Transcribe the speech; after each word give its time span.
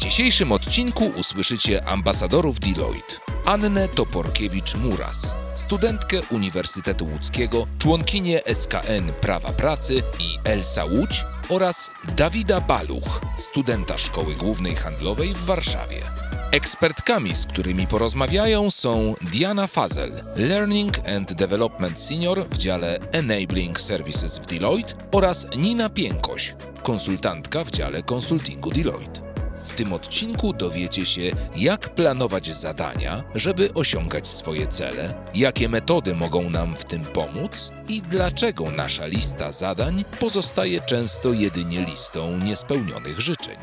Dzisiejszym 0.00 0.52
odcinku 0.52 1.12
usłyszycie 1.16 1.84
ambasadorów 1.84 2.60
Deloitte. 2.60 3.14
Annę 3.44 3.88
Toporkiewicz-Muras, 3.88 5.34
studentkę 5.54 6.20
Uniwersytetu 6.30 7.06
Łódzkiego, 7.06 7.66
członkinię 7.78 8.40
SKN 8.54 9.12
Prawa 9.20 9.52
Pracy 9.52 10.02
i 10.18 10.38
Elsa 10.44 10.84
Łódź 10.84 11.24
oraz 11.48 11.90
Dawida 12.16 12.60
Baluch, 12.60 13.20
studenta 13.38 13.98
Szkoły 13.98 14.34
Głównej 14.34 14.76
Handlowej 14.76 15.34
w 15.34 15.44
Warszawie. 15.44 15.96
Ekspertkami, 16.50 17.34
z 17.34 17.46
którymi 17.46 17.86
porozmawiają 17.86 18.70
są 18.70 19.14
Diana 19.32 19.66
Fazel, 19.66 20.24
Learning 20.36 20.98
and 21.16 21.32
Development 21.32 22.00
Senior 22.00 22.46
w 22.48 22.58
dziale 22.58 22.98
Enabling 23.12 23.80
Services 23.80 24.38
w 24.38 24.46
Deloitte 24.46 24.94
oraz 25.12 25.46
Nina 25.56 25.90
Piękoś, 25.90 26.54
konsultantka 26.82 27.64
w 27.64 27.70
dziale 27.70 28.02
konsultingu 28.02 28.70
Deloitte. 28.70 29.29
W 29.70 29.74
tym 29.74 29.92
odcinku 29.92 30.52
dowiecie 30.52 31.06
się, 31.06 31.32
jak 31.56 31.94
planować 31.94 32.54
zadania, 32.54 33.24
żeby 33.34 33.74
osiągać 33.74 34.28
swoje 34.28 34.66
cele, 34.66 35.14
jakie 35.34 35.68
metody 35.68 36.14
mogą 36.14 36.50
nam 36.50 36.76
w 36.76 36.84
tym 36.84 37.04
pomóc 37.04 37.72
i 37.88 38.02
dlaczego 38.02 38.70
nasza 38.70 39.06
lista 39.06 39.52
zadań 39.52 40.04
pozostaje 40.20 40.80
często 40.80 41.32
jedynie 41.32 41.84
listą 41.84 42.38
niespełnionych 42.38 43.20
życzeń. 43.20 43.56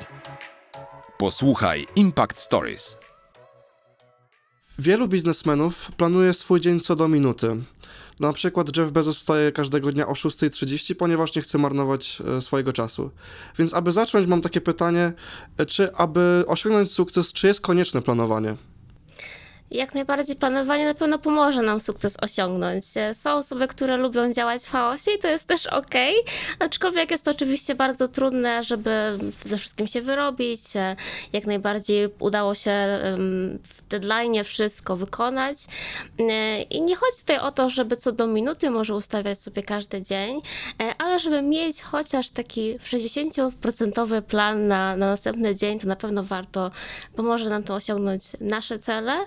Posłuchaj 1.18 1.88
Impact 1.96 2.40
Stories. 2.40 2.98
Wielu 4.80 5.08
biznesmenów 5.08 5.92
planuje 5.98 6.34
swój 6.34 6.62
dzień 6.62 6.80
co 6.80 6.96
do 6.96 7.08
minuty. 7.08 7.56
Na 8.20 8.34
przykład 8.34 8.78
Jeff 8.78 8.92
Bezos 8.92 9.18
wstaje 9.18 9.52
każdego 9.52 9.92
dnia 9.92 10.08
o 10.08 10.14
6.30, 10.14 10.96
ponieważ 10.96 11.36
nie 11.36 11.42
chce 11.42 11.58
marnować 11.58 12.22
e, 12.38 12.42
swojego 12.42 12.74
czasu. 12.74 13.12
Więc 13.60 13.74
aby 13.74 13.92
zacząć, 13.92 14.28
mam 14.28 14.42
takie 14.42 14.62
pytanie, 14.62 15.14
e, 15.58 15.66
czy 15.66 15.94
aby 15.94 16.44
osiągnąć 16.48 16.92
sukces, 16.92 17.34
czy 17.34 17.48
jest 17.48 17.62
konieczne 17.62 18.02
planowanie? 18.02 18.56
Jak 19.72 19.96
najbardziej 19.96 20.36
planowanie 20.36 20.86
na 20.86 20.94
pewno 20.94 21.20
pomoże 21.20 21.62
nam 21.62 21.80
sukces 21.80 22.18
osiągnąć. 22.22 22.86
Są 23.14 23.32
osoby, 23.32 23.68
które 23.68 23.98
lubią 23.98 24.34
działać 24.34 24.64
w 24.64 24.72
chaosie 24.72 25.12
i 25.12 25.20
to 25.20 25.28
jest 25.28 25.48
też 25.48 25.68
ok, 25.68 25.96
aczkolwiek 26.60 27.12
jest 27.12 27.26
to 27.26 27.32
oczywiście 27.32 27.76
bardzo 27.76 28.08
trudne, 28.08 28.64
żeby 28.64 29.20
ze 29.46 29.58
wszystkim 29.58 29.88
się 29.88 30.02
wyrobić. 30.02 30.62
Jak 31.34 31.46
najbardziej 31.46 32.10
udało 32.20 32.56
się 32.56 32.72
w 33.64 33.82
deadline 33.90 34.44
wszystko 34.44 34.96
wykonać. 34.96 35.58
I 36.70 36.82
nie 36.82 36.96
chodzi 36.96 37.18
tutaj 37.20 37.40
o 37.40 37.52
to, 37.52 37.70
żeby 37.70 37.98
co 37.98 38.12
do 38.12 38.28
minuty 38.28 38.70
może 38.70 38.96
ustawiać 38.96 39.40
sobie 39.40 39.64
każdy 39.64 40.02
dzień, 40.02 40.42
ale 40.98 41.20
żeby 41.20 41.42
mieć 41.42 41.82
chociaż 41.82 42.30
taki 42.30 42.80
60% 42.80 44.22
plan 44.22 44.68
na, 44.68 44.96
na 44.96 45.08
następny 45.08 45.56
dzień, 45.56 45.80
to 45.80 45.88
na 45.88 45.96
pewno 45.96 46.24
warto, 46.24 46.72
pomoże 47.16 47.50
nam 47.50 47.64
to 47.64 47.76
osiągnąć 47.76 48.24
nasze 48.42 48.80
cele 48.80 49.18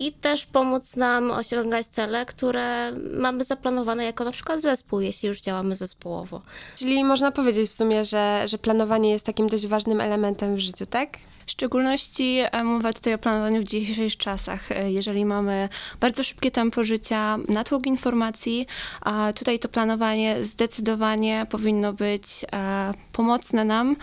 i 0.00 0.12
też 0.12 0.46
pomóc 0.46 0.96
nam 0.96 1.30
osiągać 1.30 1.86
cele, 1.86 2.26
które 2.26 2.92
mamy 3.18 3.44
zaplanowane 3.44 4.04
jako 4.04 4.24
na 4.24 4.32
przykład 4.32 4.60
zespół, 4.60 5.00
jeśli 5.00 5.28
już 5.28 5.40
działamy 5.40 5.74
zespołowo. 5.74 6.42
Czyli 6.74 7.04
można 7.04 7.32
powiedzieć 7.32 7.70
w 7.70 7.74
sumie, 7.74 8.04
że, 8.04 8.44
że 8.46 8.58
planowanie 8.58 9.10
jest 9.10 9.26
takim 9.26 9.48
dość 9.48 9.66
ważnym 9.66 10.00
elementem 10.00 10.54
w 10.54 10.58
życiu, 10.58 10.86
tak? 10.86 11.08
W 11.46 11.50
szczególności 11.50 12.38
e, 12.52 12.64
mowa 12.64 12.92
tutaj 12.92 13.14
o 13.14 13.18
planowaniu 13.18 13.60
w 13.60 13.64
dzisiejszych 13.64 14.16
czasach. 14.16 14.72
E, 14.72 14.92
jeżeli 14.92 15.24
mamy 15.24 15.68
bardzo 16.00 16.22
szybkie 16.22 16.50
tempo 16.50 16.84
życia, 16.84 17.38
natłok 17.48 17.86
informacji, 17.86 18.66
a 19.00 19.32
tutaj 19.32 19.58
to 19.58 19.68
planowanie 19.68 20.44
zdecydowanie 20.44 21.46
powinno 21.50 21.92
być 21.92 22.24
e, 22.52 22.94
pomocne 23.12 23.64
nam 23.64 23.96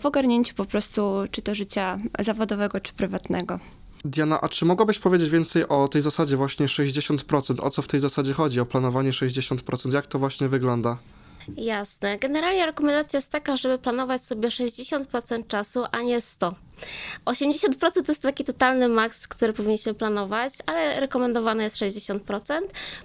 w 0.00 0.06
ogarnięciu 0.06 0.54
po 0.54 0.64
prostu 0.64 1.24
czy 1.30 1.42
to 1.42 1.54
życia 1.54 1.98
zawodowego, 2.18 2.80
czy 2.80 2.92
prywatnego. 2.92 3.58
Diana, 4.04 4.40
a 4.40 4.48
czy 4.48 4.64
mogłabyś 4.64 4.98
powiedzieć 4.98 5.30
więcej 5.30 5.68
o 5.68 5.88
tej 5.88 6.02
zasadzie 6.02 6.36
właśnie 6.36 6.66
60%? 6.66 7.64
O 7.64 7.70
co 7.70 7.82
w 7.82 7.88
tej 7.88 8.00
zasadzie 8.00 8.32
chodzi? 8.32 8.60
O 8.60 8.66
planowanie 8.66 9.10
60%? 9.10 9.94
Jak 9.94 10.06
to 10.06 10.18
właśnie 10.18 10.48
wygląda? 10.48 10.98
Jasne. 11.56 12.18
Generalnie 12.18 12.66
rekomendacja 12.66 13.16
jest 13.16 13.30
taka, 13.30 13.56
żeby 13.56 13.78
planować 13.78 14.24
sobie 14.24 14.48
60% 14.48 15.46
czasu, 15.46 15.84
a 15.92 16.02
nie 16.02 16.20
100%. 16.20 16.52
80% 17.24 17.78
to 17.78 18.02
jest 18.08 18.22
taki 18.22 18.44
totalny 18.44 18.88
maks, 18.88 19.28
który 19.28 19.52
powinniśmy 19.52 19.94
planować, 19.94 20.52
ale 20.66 21.00
rekomendowane 21.00 21.64
jest 21.64 21.76
60%, 21.76 22.60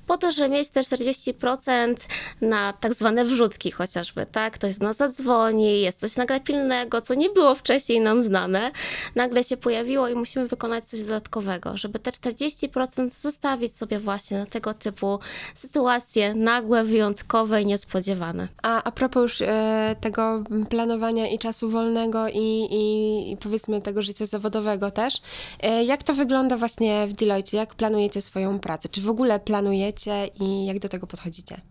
po 0.08 0.18
to, 0.18 0.32
żeby 0.32 0.50
mieć 0.50 0.70
te 0.70 0.82
40% 0.82 1.96
na 2.42 2.74
tak 2.74 2.94
zwane 2.94 3.26
wrzutki 3.26 3.72
chociażby, 3.72 4.26
tak? 4.26 4.54
Ktoś 4.54 4.76
do 4.78 4.86
nas 4.86 4.98
zadzwoni, 4.98 5.82
jest 5.82 6.00
coś 6.00 6.16
nagle 6.16 6.40
pilnego, 6.40 7.02
co 7.02 7.14
nie 7.14 7.30
było 7.30 7.56
wcześniej 7.56 8.02
nam 8.02 8.22
znane, 8.22 8.72
nagle 9.16 9.44
się 9.44 9.58
pojawiło 9.58 10.08
i 10.08 10.16
musimy 10.16 10.48
wykonać 10.48 10.90
coś 10.90 11.02
dodatkowego, 11.02 11.78
żeby 11.78 12.00
te 12.00 12.12
40% 12.12 13.10
zostawić 13.10 13.76
sobie 13.76 14.00
właśnie 14.00 14.38
na 14.40 14.46
tego 14.46 14.74
typu 14.74 15.20
sytuacje 15.56 16.34
nagłe, 16.36 16.84
wyjątkowe 16.84 17.62
i 17.62 17.66
niespodziewane. 17.66 18.33
A, 18.64 18.84
a 18.84 18.92
propos 18.92 19.22
już 19.22 19.42
e, 19.42 19.96
tego 20.02 20.44
planowania 20.70 21.30
i 21.30 21.40
czasu 21.40 21.70
wolnego 21.70 22.28
i, 22.28 22.68
i, 22.72 23.32
i 23.32 23.38
powiedzmy 23.38 23.82
tego 23.82 24.02
życia 24.02 24.26
zawodowego 24.26 24.92
też. 24.92 25.22
E, 25.60 25.84
jak 25.84 26.04
to 26.04 26.14
wygląda 26.14 26.58
właśnie 26.58 27.08
w 27.08 27.14
Deloitte? 27.14 27.58
Jak 27.58 27.76
planujecie 27.76 28.22
swoją 28.22 28.60
pracę? 28.60 28.90
Czy 28.90 29.02
w 29.02 29.10
ogóle 29.10 29.40
planujecie 29.40 30.28
i 30.40 30.66
jak 30.66 30.80
do 30.80 30.90
tego 30.90 31.08
podchodzicie? 31.08 31.62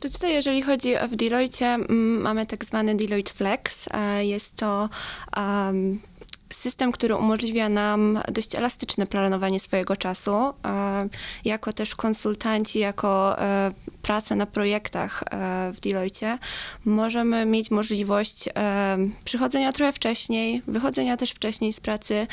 To 0.00 0.08
tutaj, 0.08 0.32
jeżeli 0.32 0.62
chodzi 0.62 0.96
o 0.96 1.08
w 1.08 1.16
Deloitte, 1.16 1.78
mamy 1.88 2.46
tak 2.46 2.64
zwany 2.64 2.94
Deloitte 2.94 3.32
Flex. 3.32 3.86
Jest 4.20 4.56
to 4.56 4.88
um, 5.36 6.00
system, 6.52 6.92
który 6.92 7.16
umożliwia 7.16 7.68
nam 7.68 8.20
dość 8.32 8.54
elastyczne 8.54 9.06
planowanie 9.06 9.60
swojego 9.60 9.96
czasu. 9.96 10.52
Jako 11.44 11.72
też 11.72 11.94
konsultanci, 11.94 12.78
jako 12.78 13.36
e, 14.06 14.16
praca 14.16 14.36
na 14.36 14.46
projektach 14.46 15.24
e, 15.30 15.72
w 15.72 15.80
Deloitte, 15.80 16.38
możemy 16.84 17.46
mieć 17.46 17.70
możliwość 17.70 18.48
e, 18.48 18.98
przychodzenia 19.24 19.72
trochę 19.72 19.92
wcześniej, 19.92 20.62
wychodzenia 20.66 21.16
też 21.16 21.30
wcześniej 21.30 21.72
z 21.72 21.80
pracy, 21.80 22.26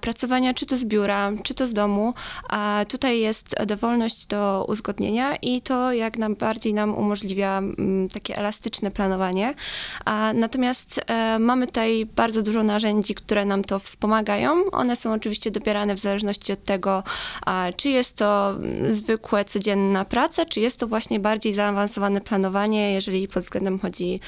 pracowania 0.00 0.54
czy 0.54 0.66
to 0.66 0.76
z 0.76 0.84
biura, 0.84 1.32
czy 1.42 1.54
to 1.54 1.66
z 1.66 1.72
domu. 1.72 2.14
Tutaj 2.88 3.20
jest 3.20 3.56
dowolność 3.66 4.26
do 4.26 4.64
uzgodnienia 4.68 5.36
i 5.36 5.60
to 5.60 5.92
jak 5.92 6.18
najbardziej 6.18 6.74
nam 6.74 6.94
umożliwia 6.94 7.62
takie 8.14 8.36
elastyczne 8.36 8.90
planowanie. 8.90 9.54
Natomiast 10.34 11.00
mamy 11.38 11.66
tutaj 11.66 12.06
bardzo 12.06 12.42
dużo 12.42 12.62
narzędzi, 12.62 13.14
które 13.14 13.44
nam 13.44 13.64
to 13.64 13.78
wspomagają. 13.78 14.64
One 14.72 14.96
są 14.96 15.12
oczywiście 15.12 15.50
dobierane 15.50 15.94
w 15.94 15.98
zależności 15.98 16.52
od 16.52 16.64
tego, 16.64 17.02
czy 17.76 17.90
jest 17.90 18.16
to 18.16 18.54
zwykłe, 18.90 19.44
codzienna 19.44 20.04
praca, 20.04 20.44
czy 20.44 20.60
jest 20.60 20.80
to 20.80 20.86
właśnie 20.86 21.07
bardziej 21.20 21.52
zaawansowane 21.52 22.20
planowanie, 22.20 22.92
jeżeli 22.92 23.28
pod 23.28 23.42
względem 23.42 23.78
chodzi 23.78 24.20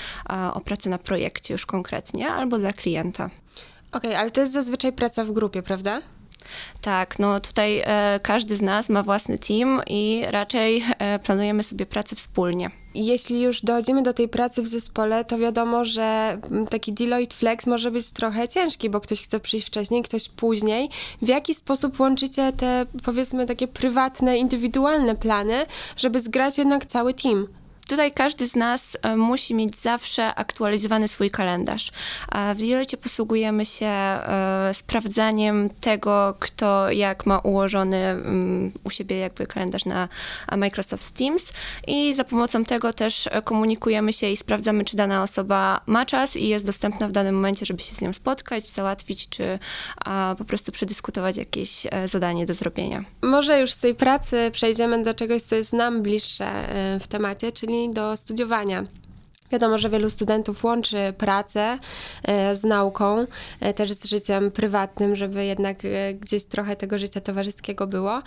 o 0.54 0.60
pracę 0.60 0.90
na 0.90 0.98
projekcie 0.98 1.54
już 1.54 1.66
konkretnie, 1.66 2.28
albo 2.28 2.58
dla 2.58 2.72
klienta. 2.72 3.24
Okej, 3.92 4.10
okay, 4.10 4.18
ale 4.18 4.30
to 4.30 4.40
jest 4.40 4.52
zazwyczaj 4.52 4.92
praca 4.92 5.24
w 5.24 5.32
grupie, 5.32 5.62
prawda? 5.62 6.02
Tak, 6.80 7.18
no 7.18 7.40
tutaj 7.40 7.82
e, 7.84 8.20
każdy 8.22 8.56
z 8.56 8.62
nas 8.62 8.88
ma 8.88 9.02
własny 9.02 9.38
team 9.38 9.80
i 9.86 10.24
raczej 10.28 10.84
e, 10.98 11.18
planujemy 11.18 11.62
sobie 11.62 11.86
pracę 11.86 12.16
wspólnie. 12.16 12.70
Jeśli 12.94 13.40
już 13.40 13.60
dochodzimy 13.60 14.02
do 14.02 14.12
tej 14.12 14.28
pracy 14.28 14.62
w 14.62 14.68
zespole, 14.68 15.24
to 15.24 15.38
wiadomo, 15.38 15.84
że 15.84 16.38
mm, 16.50 16.66
taki 16.66 16.92
Deloitte 16.92 17.36
Flex 17.36 17.66
może 17.66 17.90
być 17.90 18.10
trochę 18.10 18.48
ciężki, 18.48 18.90
bo 18.90 19.00
ktoś 19.00 19.22
chce 19.22 19.40
przyjść 19.40 19.66
wcześniej, 19.66 20.02
ktoś 20.02 20.28
później. 20.28 20.90
W 21.22 21.28
jaki 21.28 21.54
sposób 21.54 22.00
łączycie 22.00 22.52
te, 22.52 22.86
powiedzmy, 23.04 23.46
takie 23.46 23.68
prywatne, 23.68 24.38
indywidualne 24.38 25.16
plany, 25.16 25.66
żeby 25.96 26.20
zgrać 26.20 26.58
jednak 26.58 26.86
cały 26.86 27.14
team? 27.14 27.59
Tutaj 27.90 28.12
każdy 28.12 28.46
z 28.46 28.56
nas 28.56 28.96
e, 29.02 29.16
musi 29.16 29.54
mieć 29.54 29.76
zawsze 29.76 30.34
aktualizowany 30.34 31.08
swój 31.08 31.30
kalendarz. 31.30 31.92
W 32.54 32.58
Deloitte 32.58 32.96
posługujemy 32.96 33.64
się 33.64 33.86
e, 33.86 34.70
sprawdzaniem 34.74 35.70
tego, 35.70 36.34
kto 36.40 36.90
jak 36.90 37.26
ma 37.26 37.38
ułożony 37.38 37.96
mm, 37.96 38.72
u 38.84 38.90
siebie 38.90 39.18
jakby 39.18 39.46
kalendarz 39.46 39.84
na 39.84 40.08
Microsoft 40.56 41.14
Teams 41.14 41.52
i 41.86 42.14
za 42.14 42.24
pomocą 42.24 42.64
tego 42.64 42.92
też 42.92 43.28
komunikujemy 43.44 44.12
się 44.12 44.28
i 44.28 44.36
sprawdzamy, 44.36 44.84
czy 44.84 44.96
dana 44.96 45.22
osoba 45.22 45.80
ma 45.86 46.06
czas 46.06 46.36
i 46.36 46.48
jest 46.48 46.66
dostępna 46.66 47.08
w 47.08 47.12
danym 47.12 47.34
momencie, 47.34 47.66
żeby 47.66 47.82
się 47.82 47.94
z 47.94 48.00
nią 48.00 48.12
spotkać, 48.12 48.68
załatwić, 48.68 49.28
czy 49.28 49.58
po 50.38 50.44
prostu 50.44 50.72
przedyskutować 50.72 51.36
jakieś 51.36 51.86
e, 51.90 52.08
zadanie 52.08 52.46
do 52.46 52.54
zrobienia. 52.54 53.04
Może 53.22 53.60
już 53.60 53.72
z 53.72 53.80
tej 53.80 53.94
pracy 53.94 54.50
przejdziemy 54.52 55.02
do 55.04 55.14
czegoś, 55.14 55.42
co 55.42 55.56
jest 55.56 55.72
nam 55.72 56.02
bliższe 56.02 56.46
e, 56.46 57.00
w 57.00 57.08
temacie, 57.08 57.52
czyli 57.52 57.79
do 57.88 58.16
studiowania. 58.16 58.86
Wiadomo, 59.52 59.78
że 59.78 59.90
wielu 59.90 60.10
studentów 60.10 60.64
łączy 60.64 60.96
pracę 61.18 61.78
e, 62.22 62.56
z 62.56 62.64
nauką, 62.64 63.26
e, 63.60 63.74
też 63.74 63.92
z 63.92 64.04
życiem 64.04 64.50
prywatnym, 64.50 65.16
żeby 65.16 65.44
jednak 65.44 65.84
e, 65.84 66.14
gdzieś 66.14 66.44
trochę 66.44 66.76
tego 66.76 66.98
życia 66.98 67.20
towarzyskiego 67.20 67.86
było. 67.86 68.22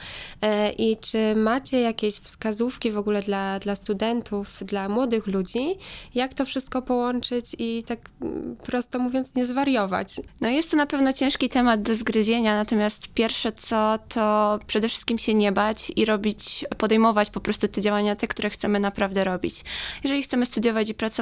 I 0.78 0.98
czy 0.98 1.36
macie 1.36 1.82
jakieś 1.82 2.16
wskazówki 2.16 2.92
w 2.92 2.98
ogóle 2.98 3.22
dla, 3.22 3.60
dla 3.60 3.76
studentów, 3.76 4.64
dla 4.66 4.90
młodych 4.90 5.28
ludzi, 5.28 5.78
jak 6.16 6.34
to 6.34 6.46
wszystko 6.46 6.82
połączyć 6.82 7.46
i 7.60 7.84
tak 7.84 8.00
mm, 8.22 8.56
prosto 8.56 9.00
mówiąc 9.00 9.36
nie 9.36 9.46
zwariować? 9.46 10.22
No 10.42 10.50
jest 10.50 10.72
to 10.72 10.78
na 10.78 10.86
pewno 10.86 11.14
ciężki 11.14 11.50
temat 11.50 11.82
do 11.82 11.96
zgryzienia, 11.96 12.56
natomiast 12.56 13.14
pierwsze 13.14 13.52
co, 13.52 14.00
to 14.10 14.60
przede 14.68 14.88
wszystkim 14.90 15.18
się 15.18 15.34
nie 15.34 15.52
bać 15.52 15.92
i 15.96 16.06
robić, 16.06 16.66
podejmować 16.78 17.30
po 17.30 17.40
prostu 17.40 17.68
te 17.68 17.82
działania, 17.82 18.16
te, 18.16 18.28
które 18.28 18.50
chcemy 18.50 18.80
naprawdę 18.80 19.24
robić. 19.24 19.56
Jeżeli 20.04 20.24
chcemy 20.24 20.46
studiować 20.46 20.90
i 20.90 20.94
pracować, 20.94 21.13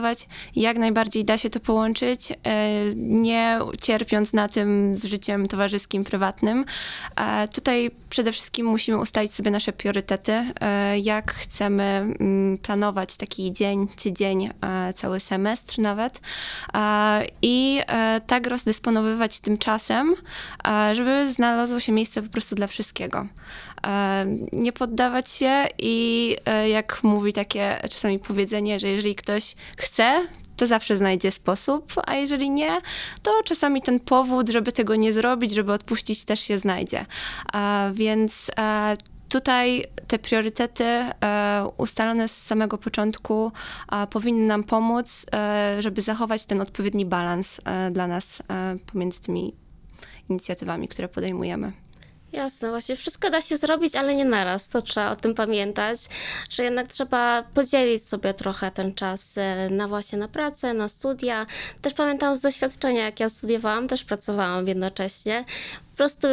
jak 0.56 0.78
najbardziej 0.78 1.26
da 1.26 1.38
się 1.38 1.50
to 1.50 1.60
połączyć, 1.60 2.32
e, 2.32 2.36
nie 2.96 3.60
cierpiąc 3.82 4.34
na 4.34 4.48
tym 4.48 4.96
z 4.96 5.06
życiem 5.06 5.48
towarzyskim, 5.48 6.04
prywatnym. 6.04 6.66
E, 7.16 7.48
tutaj 7.48 7.92
przede 8.10 8.32
wszystkim 8.32 8.66
musimy 8.66 8.98
ustalić 8.98 9.34
sobie 9.34 9.52
nasze 9.52 9.74
priorytety, 9.74 10.54
e, 10.62 11.00
jak 11.00 11.34
chcemy 11.34 11.84
mm, 11.84 12.58
planować 12.58 13.18
taki 13.18 13.52
dzień, 13.52 13.88
tydzień, 13.88 14.50
cały 14.96 15.20
semestr 15.20 15.80
nawet 15.80 16.22
i 17.42 17.82
tak 18.28 18.48
rozdysponowywać 18.48 19.40
tym 19.40 19.58
czasem, 19.58 20.16
żeby 20.92 21.34
znalazło 21.34 21.80
się 21.80 21.92
miejsce 21.92 22.22
po 22.22 22.30
prostu 22.30 22.56
dla 22.56 22.68
wszystkiego. 22.68 23.28
Nie 24.54 24.74
poddawać 24.74 25.32
się 25.32 25.68
i 25.80 26.36
jak 26.72 27.04
mówi 27.04 27.34
takie 27.34 27.80
czasami 27.90 28.20
powiedzenie, 28.20 28.80
że 28.80 28.88
jeżeli 28.88 29.16
ktoś 29.16 29.56
chce, 29.78 30.28
to 30.58 30.68
zawsze 30.68 30.98
znajdzie 30.98 31.32
sposób, 31.32 31.94
a 32.08 32.16
jeżeli 32.16 32.50
nie, 32.50 32.82
to 33.22 33.32
czasami 33.46 33.82
ten 33.82 34.00
powód, 34.00 34.50
żeby 34.50 34.72
tego 34.72 34.96
nie 34.96 35.14
zrobić, 35.14 35.52
żeby 35.52 35.74
odpuścić, 35.74 36.26
też 36.26 36.40
się 36.40 36.58
znajdzie. 36.58 37.06
Więc 37.94 38.52
tutaj 39.32 39.86
te 40.08 40.20
priorytety 40.20 40.84
e, 40.84 41.12
ustalone 41.78 42.28
z 42.28 42.38
samego 42.38 42.78
początku 42.78 43.52
powinny 44.10 44.46
nam 44.46 44.64
pomóc, 44.64 45.26
e, 45.34 45.76
żeby 45.80 46.02
zachować 46.02 46.46
ten 46.46 46.62
odpowiedni 46.62 47.06
balans 47.06 47.62
e, 47.66 47.92
dla 47.92 48.08
nas 48.08 48.44
pomiędzy 48.92 49.22
tymi 49.22 49.54
inicjatywami, 50.30 50.88
które 50.88 51.08
podejmujemy. 51.08 51.72
Jasne, 52.32 52.70
właśnie 52.70 52.96
wszystko 52.96 53.30
da 53.30 53.42
się 53.42 53.58
zrobić, 53.58 53.96
ale 53.96 54.16
nie 54.16 54.26
naraz. 54.26 54.70
To 54.70 54.82
trzeba 54.82 55.12
o 55.12 55.16
tym 55.16 55.36
pamiętać, 55.36 56.00
że 56.50 56.64
jednak 56.64 56.88
trzeba 56.88 57.44
podzielić 57.44 58.04
sobie 58.08 58.34
trochę 58.34 58.72
ten 58.72 58.94
czas 58.94 59.38
e, 59.38 59.70
na 59.70 59.88
właśnie 59.88 60.18
na 60.18 60.28
pracę, 60.28 60.74
na 60.74 60.90
studia. 60.90 61.46
Też 61.82 61.94
pamiętam 61.94 62.36
z 62.36 62.42
doświadczenia, 62.42 63.06
jak 63.06 63.20
ja 63.20 63.30
studiowałam, 63.30 63.88
też 63.88 64.04
pracowałam 64.04 64.68
jednocześnie 64.68 65.46
prostu 66.02 66.28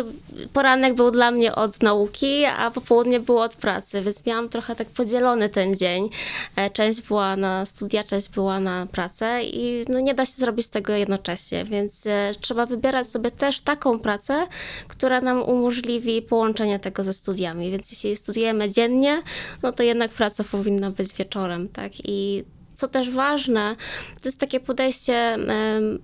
poranek 0.53 0.95
był 0.95 1.11
dla 1.11 1.31
mnie 1.31 1.55
od 1.55 1.83
nauki, 1.83 2.45
a 2.45 2.71
popołudnie 2.71 3.21
było 3.21 3.43
od 3.43 3.57
pracy, 3.57 4.03
więc 4.03 4.27
miałam 4.27 4.49
trochę 4.49 4.77
tak 4.77 4.89
podzielony 4.89 5.49
ten 5.49 5.77
dzień. 5.77 6.11
E, 6.57 6.71
część 6.71 7.01
była 7.01 7.37
na 7.37 7.67
studia, 7.67 8.05
część 8.05 8.29
była 8.29 8.61
na 8.61 8.87
pracę 8.87 9.41
i 9.45 9.85
no 9.89 10.01
nie 10.01 10.15
da 10.15 10.27
się 10.27 10.33
zrobić 10.33 10.69
tego 10.69 10.93
jednocześnie, 10.93 11.65
więc 11.65 12.07
e, 12.07 12.33
trzeba 12.41 12.67
wybierać 12.67 13.11
sobie 13.11 13.31
też 13.31 13.61
taką 13.61 13.99
pracę, 13.99 14.47
która 14.89 15.21
nam 15.21 15.43
umożliwi 15.43 16.23
połączenie 16.23 16.79
tego 16.79 17.05
ze 17.05 17.13
studiami. 17.13 17.71
Więc 17.71 17.91
jeśli 17.91 18.17
studiujemy 18.17 18.71
dziennie, 18.71 19.23
no 19.63 19.73
to 19.73 19.83
jednak 19.83 20.11
praca 20.11 20.45
powinna 20.45 20.91
być 20.91 21.15
wieczorem, 21.15 21.69
tak? 21.69 21.93
I 22.05 22.45
co 22.79 22.89
też 22.89 23.11
ważne, 23.11 23.77
to 24.23 24.29
jest 24.29 24.41
takie 24.41 24.61
podejście 24.61 25.39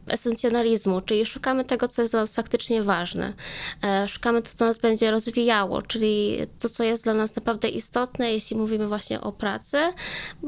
esencjonalizmu, 0.08 1.00
czyli 1.00 1.26
szukamy 1.26 1.64
tego, 1.64 1.88
co 1.88 2.02
jest 2.02 2.12
dla 2.12 2.20
nas 2.20 2.34
faktycznie 2.34 2.82
ważne. 2.82 3.32
E, 3.82 4.08
szukamy 4.08 4.42
to, 4.42 4.48
co 4.54 4.64
nas 4.64 4.78
będzie 4.78 5.10
rozwijało, 5.10 5.82
czyli 5.82 6.38
to, 6.58 6.68
co 6.68 6.84
jest 6.84 7.04
dla 7.04 7.14
nas 7.14 7.36
naprawdę 7.36 7.68
istotne, 7.68 8.32
jeśli 8.32 8.56
mówimy 8.56 8.88
właśnie 8.88 9.20
o 9.20 9.32
pracy. 9.32 9.78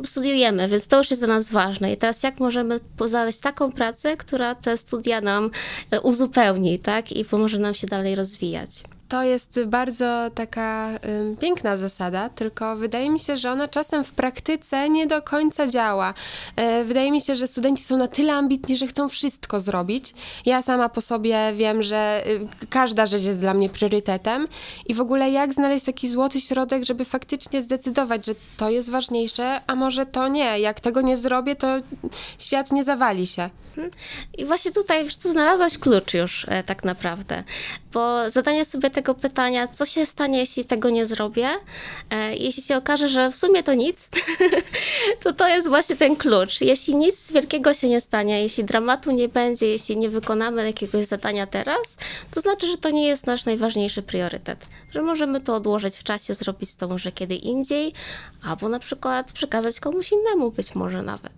Studiujemy, 0.05 0.69
więc 0.69 0.89
to 0.89 0.99
już 0.99 1.11
jest 1.11 1.23
dla 1.23 1.35
nas 1.35 1.51
ważne. 1.51 1.93
I 1.93 1.97
teraz 1.97 2.23
jak 2.23 2.41
możemy 2.41 2.81
znaleźć 3.07 3.41
taką 3.41 3.73
pracę, 3.73 4.17
która 4.17 4.55
te 4.55 4.77
studia 4.77 5.21
nam 5.21 5.51
e, 5.91 6.01
uzupełni, 6.01 6.79
tak? 6.79 7.13
I 7.13 7.25
pomoże 7.25 7.59
nam 7.59 7.75
się 7.75 7.87
dalej 7.87 8.15
rozwijać. 8.15 8.96
To 9.09 9.23
jest 9.23 9.61
bardzo 9.67 10.31
taka 10.35 10.91
piękna 11.41 11.77
zasada, 11.77 12.29
tylko 12.29 12.77
wydaje 12.77 13.11
mi 13.11 13.19
się, 13.19 13.37
że 13.37 13.53
ona 13.53 13.69
czasem 13.69 14.05
w 14.05 14.13
praktyce 14.13 14.89
nie 14.89 15.07
do 15.07 15.23
końca 15.23 15.67
działa. 15.67 16.15
Y, 16.81 16.85
wydaje 16.85 17.13
mi 17.13 17.21
się, 17.21 17.37
że 17.37 17.47
studenci 17.47 17.85
są 17.85 17.97
na 17.97 18.09
tyle 18.09 18.33
ambitni, 18.33 18.77
że 18.77 18.87
chcą 18.87 19.09
wszystko 19.09 19.61
zrobić. 19.61 20.15
Ja 20.47 20.63
sama 20.63 20.89
po 20.89 21.01
sobie 21.01 21.53
wiem, 21.55 21.83
że 21.83 22.25
y, 22.27 22.67
każda 22.71 23.07
rzecz 23.07 23.23
jest 23.23 23.41
dla 23.41 23.55
mnie 23.55 23.69
priorytetem 23.69 24.49
i 24.87 24.95
w 24.95 25.01
ogóle 25.01 25.31
jak 25.31 25.55
znaleźć 25.55 25.85
taki 25.85 26.09
złoty 26.09 26.41
środek, 26.41 26.85
żeby 26.85 27.05
faktycznie 27.05 27.63
zdecydować, 27.63 28.27
że 28.27 28.33
to 28.57 28.71
jest 28.71 28.91
ważniejsze, 28.91 29.61
a 29.67 29.75
może 29.75 30.07
to 30.07 30.29
nie. 30.29 30.61
Jak 30.61 30.81
tego 30.81 31.01
nie 31.01 31.17
zrobię, 31.17 31.57
to 31.57 31.67
świat 32.39 32.73
nie 32.73 32.85
zawali 32.85 33.27
się. 33.27 33.51
I 34.39 34.45
właśnie 34.45 34.73
tutaj 34.73 35.09
tu 35.23 35.31
znalazłaś 35.31 35.79
klucz 35.79 36.15
już 36.15 36.47
e, 36.49 36.63
tak 36.63 36.85
naprawdę, 36.85 37.45
bo 37.93 38.31
zadanie 38.31 38.65
sobie 38.65 38.91
tego 38.91 39.15
pytania, 39.15 39.69
co 39.69 39.87
się 39.87 40.07
stanie, 40.07 40.39
jeśli 40.39 40.65
tego 40.65 40.91
nie 40.91 41.07
zrobię, 41.07 41.49
e, 42.11 42.37
jeśli 42.37 42.63
się 42.63 42.77
okaże, 42.77 43.09
że 43.09 43.31
w 43.31 43.37
sumie 43.39 43.63
to 43.63 43.75
nic, 43.75 44.11
to 45.23 45.33
to 45.33 45.49
jest 45.49 45.69
właśnie 45.69 45.97
ten 45.97 46.17
klucz. 46.17 46.61
Jeśli 46.61 46.97
nic 46.97 47.33
wielkiego 47.33 47.75
się 47.75 47.89
nie 47.89 48.01
stanie, 48.01 48.43
jeśli 48.43 48.65
dramatu 48.65 49.11
nie 49.11 49.29
będzie, 49.29 49.67
jeśli 49.67 49.97
nie 49.97 50.11
wykonamy 50.11 50.67
jakiegoś 50.67 51.07
zadania 51.07 51.47
teraz, 51.47 51.99
to 52.31 52.41
znaczy, 52.41 52.67
że 52.67 52.79
to 52.79 52.91
nie 52.91 53.07
jest 53.07 53.27
nasz 53.27 53.45
najważniejszy 53.45 54.03
priorytet, 54.03 54.67
że 54.93 55.03
możemy 55.03 55.41
to 55.41 55.55
odłożyć 55.55 55.97
w 55.97 56.03
czasie, 56.03 56.35
zrobić 56.35 56.75
to 56.75 56.89
może 56.89 57.13
kiedy 57.13 57.35
indziej, 57.35 57.93
albo 58.49 58.69
na 58.69 58.79
przykład 58.79 59.33
przekazać 59.33 59.81
komuś 59.81 60.13
innemu 60.13 60.51
być 60.51 60.75
może 60.75 61.03
nawet, 61.03 61.33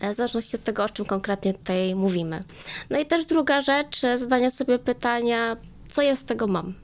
e, 0.00 0.12
w 0.12 0.16
zależności 0.16 0.56
od 0.56 0.64
tego, 0.64 0.84
o 0.84 0.88
czym 0.88 1.04
konkretnie 1.04 1.54
tutaj 1.54 1.73
mówimy. 1.96 2.44
No 2.90 2.98
i 2.98 3.06
też 3.06 3.26
druga 3.26 3.60
rzecz, 3.60 4.00
zadanie 4.14 4.50
sobie 4.50 4.78
pytania, 4.78 5.56
co 5.90 6.02
ja 6.02 6.16
z 6.16 6.24
tego 6.24 6.46
mam? 6.46 6.74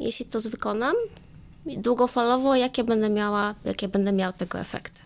Jeśli 0.00 0.26
to 0.26 0.40
wykonam, 0.40 0.94
długofalowo, 1.66 2.54
jakie 2.54 2.84
będę 2.84 3.10
miała, 3.10 3.54
jakie 3.64 3.88
będę 3.88 4.12
miał 4.12 4.32
tego 4.32 4.58
efekty. 4.58 5.02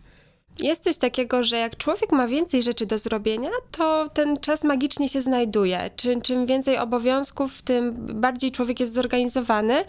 Jest 0.58 0.84
coś 0.84 0.96
takiego, 0.98 1.44
że 1.44 1.56
jak 1.56 1.76
człowiek 1.76 2.12
ma 2.12 2.28
więcej 2.28 2.62
rzeczy 2.62 2.86
do 2.86 2.98
zrobienia, 2.98 3.50
to 3.70 4.08
ten 4.08 4.36
czas 4.36 4.64
magicznie 4.64 5.08
się 5.08 5.20
znajduje. 5.20 5.90
Czym, 5.96 6.22
czym 6.22 6.46
więcej 6.46 6.78
obowiązków, 6.78 7.62
tym 7.62 7.94
bardziej 8.20 8.52
człowiek 8.52 8.80
jest 8.80 8.94
zorganizowany. 8.94 9.84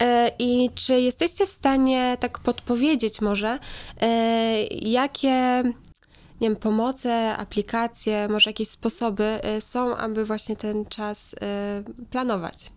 E, 0.00 0.30
I 0.38 0.70
czy 0.74 1.00
jesteście 1.00 1.46
w 1.46 1.50
stanie 1.50 2.16
tak 2.20 2.38
podpowiedzieć 2.38 3.20
może, 3.20 3.58
e, 4.00 4.62
jakie 4.70 5.62
nie 6.42 6.48
wiem, 6.48 6.56
pomoce, 6.56 7.36
aplikacje, 7.36 8.28
może 8.28 8.50
jakieś 8.50 8.68
sposoby 8.68 9.40
y, 9.58 9.60
są, 9.60 9.96
aby 9.96 10.24
właśnie 10.24 10.56
ten 10.56 10.84
czas 10.84 11.34
y, 11.34 11.36
planować. 12.10 12.72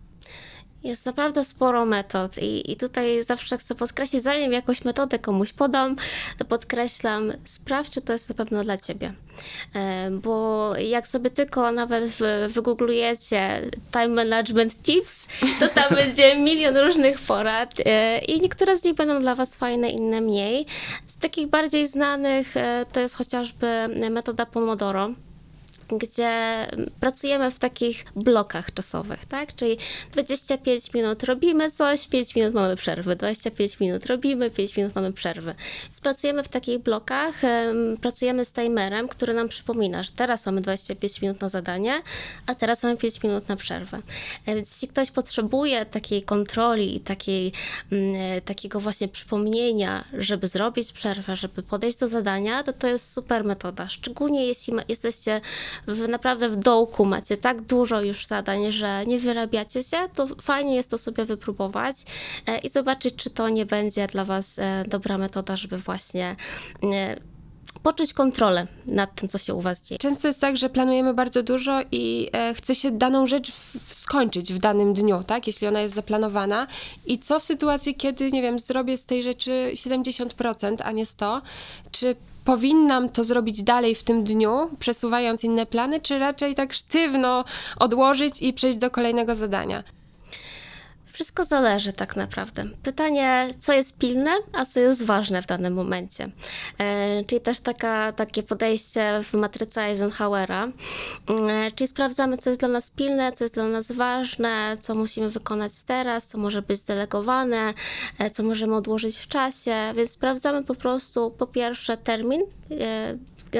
Jest 0.86 1.06
naprawdę 1.06 1.44
sporo 1.44 1.86
metod 1.86 2.38
i, 2.38 2.72
i 2.72 2.76
tutaj 2.76 3.24
zawsze 3.24 3.58
chcę 3.58 3.74
podkreślić, 3.74 4.22
zanim 4.22 4.52
jakąś 4.52 4.84
metodę 4.84 5.18
komuś 5.18 5.52
podam, 5.52 5.96
to 6.38 6.44
podkreślam, 6.44 7.32
sprawdź, 7.44 7.90
czy 7.90 8.02
to 8.02 8.12
jest 8.12 8.28
na 8.28 8.34
pewno 8.34 8.64
dla 8.64 8.78
Ciebie. 8.78 9.12
E, 9.74 10.10
Bo 10.10 10.72
jak 10.76 11.08
sobie 11.08 11.30
tylko 11.30 11.72
nawet 11.72 12.10
wygooglujecie 12.48 13.70
time 13.92 14.08
management 14.08 14.82
tips, 14.82 15.28
to 15.60 15.68
tam 15.68 15.94
będzie 16.04 16.36
milion 16.36 16.76
różnych 16.76 17.20
porad 17.20 17.74
e, 17.84 18.18
i 18.18 18.40
niektóre 18.40 18.76
z 18.76 18.84
nich 18.84 18.94
będą 18.94 19.20
dla 19.20 19.34
Was 19.34 19.56
fajne, 19.56 19.90
inne 19.90 20.20
mniej. 20.20 20.66
Z 21.06 21.16
takich 21.16 21.46
bardziej 21.46 21.86
znanych 21.86 22.56
e, 22.56 22.86
to 22.92 23.00
jest 23.00 23.14
chociażby 23.14 23.66
metoda 24.10 24.46
Pomodoro 24.46 25.10
gdzie 25.88 26.66
pracujemy 27.00 27.50
w 27.50 27.58
takich 27.58 28.04
blokach 28.16 28.74
czasowych, 28.74 29.26
tak? 29.26 29.54
Czyli 29.54 29.76
25 30.12 30.92
minut 30.92 31.22
robimy 31.22 31.70
coś, 31.70 32.08
5 32.08 32.34
minut 32.34 32.54
mamy 32.54 32.76
przerwy, 32.76 33.16
25 33.16 33.80
minut 33.80 34.06
robimy, 34.06 34.50
5 34.50 34.76
minut 34.76 34.94
mamy 34.94 35.12
przerwy. 35.12 35.54
Więc 35.84 36.00
pracujemy 36.00 36.42
w 36.42 36.48
takich 36.48 36.78
blokach, 36.78 37.44
em, 37.44 37.96
pracujemy 38.00 38.44
z 38.44 38.52
timerem, 38.52 39.08
który 39.08 39.34
nam 39.34 39.48
przypomina, 39.48 40.02
że 40.02 40.12
teraz 40.16 40.46
mamy 40.46 40.60
25 40.60 41.20
minut 41.20 41.40
na 41.40 41.48
zadanie, 41.48 42.02
a 42.46 42.54
teraz 42.54 42.82
mamy 42.82 42.96
5 42.96 43.22
minut 43.22 43.48
na 43.48 43.56
przerwę. 43.56 43.98
E, 44.46 44.54
Więc 44.54 44.72
jeśli 44.72 44.88
ktoś 44.88 45.10
potrzebuje 45.10 45.86
takiej 45.86 46.22
kontroli 46.22 46.96
i 46.96 47.00
takiej, 47.00 47.52
mm, 47.92 48.14
e, 48.16 48.40
takiego 48.40 48.80
właśnie 48.80 49.08
przypomnienia, 49.08 50.04
żeby 50.18 50.48
zrobić 50.48 50.92
przerwę, 50.92 51.36
żeby 51.36 51.62
podejść 51.62 51.98
do 51.98 52.08
zadania, 52.08 52.62
to 52.62 52.72
to 52.72 52.86
jest 52.86 53.12
super 53.12 53.44
metoda. 53.44 53.86
Szczególnie 53.86 54.46
jeśli 54.46 54.72
ma, 54.72 54.82
jesteście 54.88 55.40
w, 55.86 56.08
naprawdę 56.08 56.48
w 56.48 56.56
dołku, 56.56 57.04
macie 57.04 57.36
tak 57.36 57.62
dużo 57.62 58.02
już 58.02 58.26
zadań, 58.26 58.72
że 58.72 59.04
nie 59.06 59.18
wyrabiacie 59.18 59.82
się, 59.82 59.96
to 60.14 60.26
fajnie 60.42 60.74
jest 60.74 60.90
to 60.90 60.98
sobie 60.98 61.24
wypróbować 61.24 61.96
e, 62.46 62.58
i 62.58 62.68
zobaczyć, 62.68 63.14
czy 63.14 63.30
to 63.30 63.48
nie 63.48 63.66
będzie 63.66 64.06
dla 64.06 64.24
Was 64.24 64.58
e, 64.58 64.84
dobra 64.88 65.18
metoda, 65.18 65.56
żeby 65.56 65.78
właśnie 65.78 66.36
e, 66.82 67.16
poczuć 67.82 68.12
kontrolę 68.12 68.66
nad 68.86 69.14
tym, 69.14 69.28
co 69.28 69.38
się 69.38 69.54
u 69.54 69.60
Was 69.60 69.82
dzieje. 69.82 69.98
Często 69.98 70.28
jest 70.28 70.40
tak, 70.40 70.56
że 70.56 70.70
planujemy 70.70 71.14
bardzo 71.14 71.42
dużo 71.42 71.80
i 71.92 72.30
e, 72.32 72.54
chce 72.54 72.74
się 72.74 72.90
daną 72.90 73.26
rzecz 73.26 73.52
w, 73.52 73.94
skończyć 73.94 74.52
w 74.52 74.58
danym 74.58 74.94
dniu, 74.94 75.22
tak? 75.22 75.46
Jeśli 75.46 75.66
ona 75.66 75.80
jest 75.80 75.94
zaplanowana. 75.94 76.66
I 77.06 77.18
co 77.18 77.40
w 77.40 77.44
sytuacji, 77.44 77.94
kiedy, 77.94 78.32
nie 78.32 78.42
wiem, 78.42 78.58
zrobię 78.58 78.98
z 78.98 79.06
tej 79.06 79.22
rzeczy 79.22 79.70
70%, 79.74 80.76
a 80.84 80.92
nie 80.92 81.04
100%? 81.04 81.40
Czy 81.90 82.16
powinnam 82.46 83.08
to 83.08 83.24
zrobić 83.24 83.62
dalej 83.62 83.94
w 83.94 84.04
tym 84.04 84.24
dniu, 84.24 84.70
przesuwając 84.78 85.44
inne 85.44 85.66
plany, 85.66 86.00
czy 86.00 86.18
raczej 86.18 86.54
tak 86.54 86.72
sztywno 86.72 87.44
odłożyć 87.78 88.42
i 88.42 88.52
przejść 88.52 88.78
do 88.78 88.90
kolejnego 88.90 89.34
zadania? 89.34 89.82
Wszystko 91.16 91.44
zależy 91.44 91.92
tak 91.92 92.16
naprawdę. 92.16 92.64
Pytanie, 92.82 93.50
co 93.58 93.72
jest 93.72 93.98
pilne, 93.98 94.30
a 94.52 94.66
co 94.66 94.80
jest 94.80 95.02
ważne 95.02 95.42
w 95.42 95.46
danym 95.46 95.74
momencie. 95.74 96.30
E, 96.78 97.24
czyli 97.24 97.40
też 97.40 97.60
taka, 97.60 98.12
takie 98.12 98.42
podejście 98.42 99.20
w 99.22 99.34
matryce 99.34 99.82
Eisenhowera. 99.82 100.68
E, 101.28 101.70
czyli 101.70 101.88
sprawdzamy, 101.88 102.38
co 102.38 102.50
jest 102.50 102.60
dla 102.60 102.68
nas 102.68 102.90
pilne, 102.90 103.32
co 103.32 103.44
jest 103.44 103.54
dla 103.54 103.68
nas 103.68 103.92
ważne, 103.92 104.76
co 104.80 104.94
musimy 104.94 105.30
wykonać 105.30 105.72
teraz, 105.82 106.26
co 106.26 106.38
może 106.38 106.62
być 106.62 106.78
zdelegowane, 106.78 107.74
e, 108.18 108.30
co 108.30 108.42
możemy 108.42 108.74
odłożyć 108.74 109.16
w 109.16 109.28
czasie. 109.28 109.74
Więc 109.96 110.10
sprawdzamy 110.10 110.64
po 110.64 110.74
prostu 110.74 111.30
po 111.30 111.46
pierwsze 111.46 111.96
termin, 111.96 112.42
e, 112.70 113.16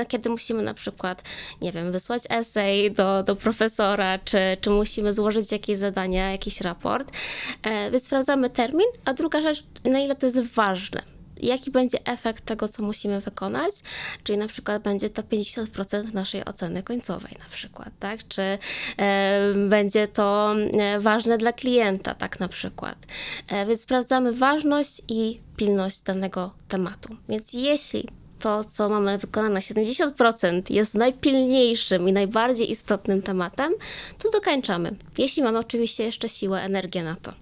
kiedy 0.08 0.30
musimy 0.30 0.62
na 0.62 0.74
przykład, 0.74 1.22
nie 1.60 1.72
wiem, 1.72 1.92
wysłać 1.92 2.22
esej 2.28 2.92
do, 2.92 3.22
do 3.22 3.36
profesora, 3.36 4.18
czy, 4.18 4.38
czy 4.60 4.70
musimy 4.70 5.12
złożyć 5.12 5.52
jakieś 5.52 5.78
zadania, 5.78 6.32
jakiś 6.32 6.60
raport. 6.60 7.12
E, 7.62 7.90
więc 7.90 8.04
sprawdzamy 8.04 8.50
termin, 8.50 8.86
a 9.04 9.14
druga 9.14 9.40
rzecz, 9.40 9.64
na 9.84 9.98
ile 9.98 10.14
to 10.14 10.26
jest 10.26 10.40
ważne. 10.40 11.16
Jaki 11.42 11.70
będzie 11.70 11.98
efekt 12.06 12.44
tego, 12.44 12.68
co 12.68 12.82
musimy 12.82 13.20
wykonać? 13.20 13.72
Czyli 14.24 14.38
na 14.38 14.46
przykład 14.46 14.82
będzie 14.82 15.10
to 15.10 15.22
50% 15.22 16.14
naszej 16.14 16.44
oceny 16.44 16.82
końcowej, 16.82 17.36
na 17.38 17.44
przykład, 17.50 17.88
tak? 17.98 18.28
Czy 18.28 18.42
e, 18.42 18.58
będzie 19.68 20.08
to 20.08 20.54
e, 20.78 21.00
ważne 21.00 21.38
dla 21.38 21.52
klienta, 21.52 22.14
tak 22.14 22.40
na 22.40 22.48
przykład. 22.48 22.98
E, 23.48 23.66
więc 23.66 23.80
sprawdzamy 23.80 24.32
ważność 24.32 25.02
i 25.08 25.40
pilność 25.56 26.00
danego 26.00 26.54
tematu. 26.68 27.16
Więc 27.28 27.52
jeśli 27.52 28.08
to, 28.38 28.64
co 28.64 28.88
mamy 28.88 29.18
wykonane 29.18 29.54
na 29.54 29.60
70%, 29.60 30.62
jest 30.70 30.94
najpilniejszym 30.94 32.08
i 32.08 32.12
najbardziej 32.12 32.70
istotnym 32.70 33.22
tematem, 33.22 33.72
to 34.18 34.30
dokańczamy. 34.30 34.96
Jeśli 35.18 35.42
mamy 35.42 35.58
oczywiście 35.58 36.04
jeszcze 36.04 36.28
siłę, 36.28 36.62
energię 36.62 37.02
na 37.02 37.14
to. 37.14 37.32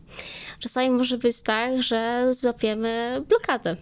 Czasami 0.58 0.90
może 0.90 1.18
być 1.18 1.40
tak, 1.40 1.82
że 1.82 2.28
złapiemy 2.34 3.22
blokadę. 3.28 3.76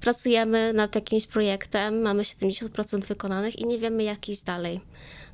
Pracujemy 0.00 0.72
nad 0.72 0.94
jakimś 0.94 1.26
projektem, 1.26 2.02
mamy 2.02 2.22
70% 2.22 3.04
wykonanych 3.04 3.58
i 3.58 3.66
nie 3.66 3.78
wiemy, 3.78 4.02
jak 4.02 4.28
iść 4.28 4.42
dalej. 4.42 4.80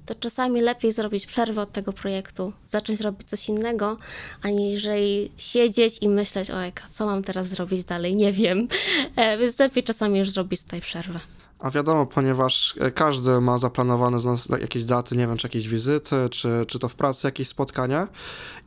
To 0.06 0.14
czasami 0.14 0.60
lepiej 0.60 0.92
zrobić 0.92 1.26
przerwę 1.26 1.62
od 1.62 1.72
tego 1.72 1.92
projektu, 1.92 2.52
zacząć 2.68 3.00
robić 3.00 3.28
coś 3.28 3.48
innego, 3.48 3.96
aniżeli 4.42 5.32
siedzieć 5.36 5.98
i 6.00 6.08
myśleć, 6.08 6.50
ojka, 6.50 6.84
co 6.90 7.06
mam 7.06 7.22
teraz 7.22 7.48
zrobić 7.48 7.84
dalej, 7.84 8.16
nie 8.16 8.32
wiem. 8.32 8.68
E, 9.16 9.38
Więc 9.38 9.58
lepiej 9.58 9.82
czasami 9.82 10.18
już 10.18 10.30
zrobić 10.30 10.62
tutaj 10.62 10.80
przerwę. 10.80 11.20
A 11.60 11.70
wiadomo, 11.70 12.06
ponieważ 12.06 12.74
e, 12.80 12.90
każdy 12.90 13.40
ma 13.40 13.58
zaplanowane 13.58 14.18
z 14.18 14.24
nas 14.24 14.48
jakieś 14.60 14.84
daty, 14.84 15.16
nie 15.16 15.26
wiem, 15.26 15.36
czy 15.36 15.46
jakieś 15.46 15.68
wizyty, 15.68 16.16
czy, 16.30 16.62
czy 16.68 16.78
to 16.78 16.88
w 16.88 16.94
pracy 16.94 17.26
jakieś 17.26 17.48
spotkania 17.48 18.08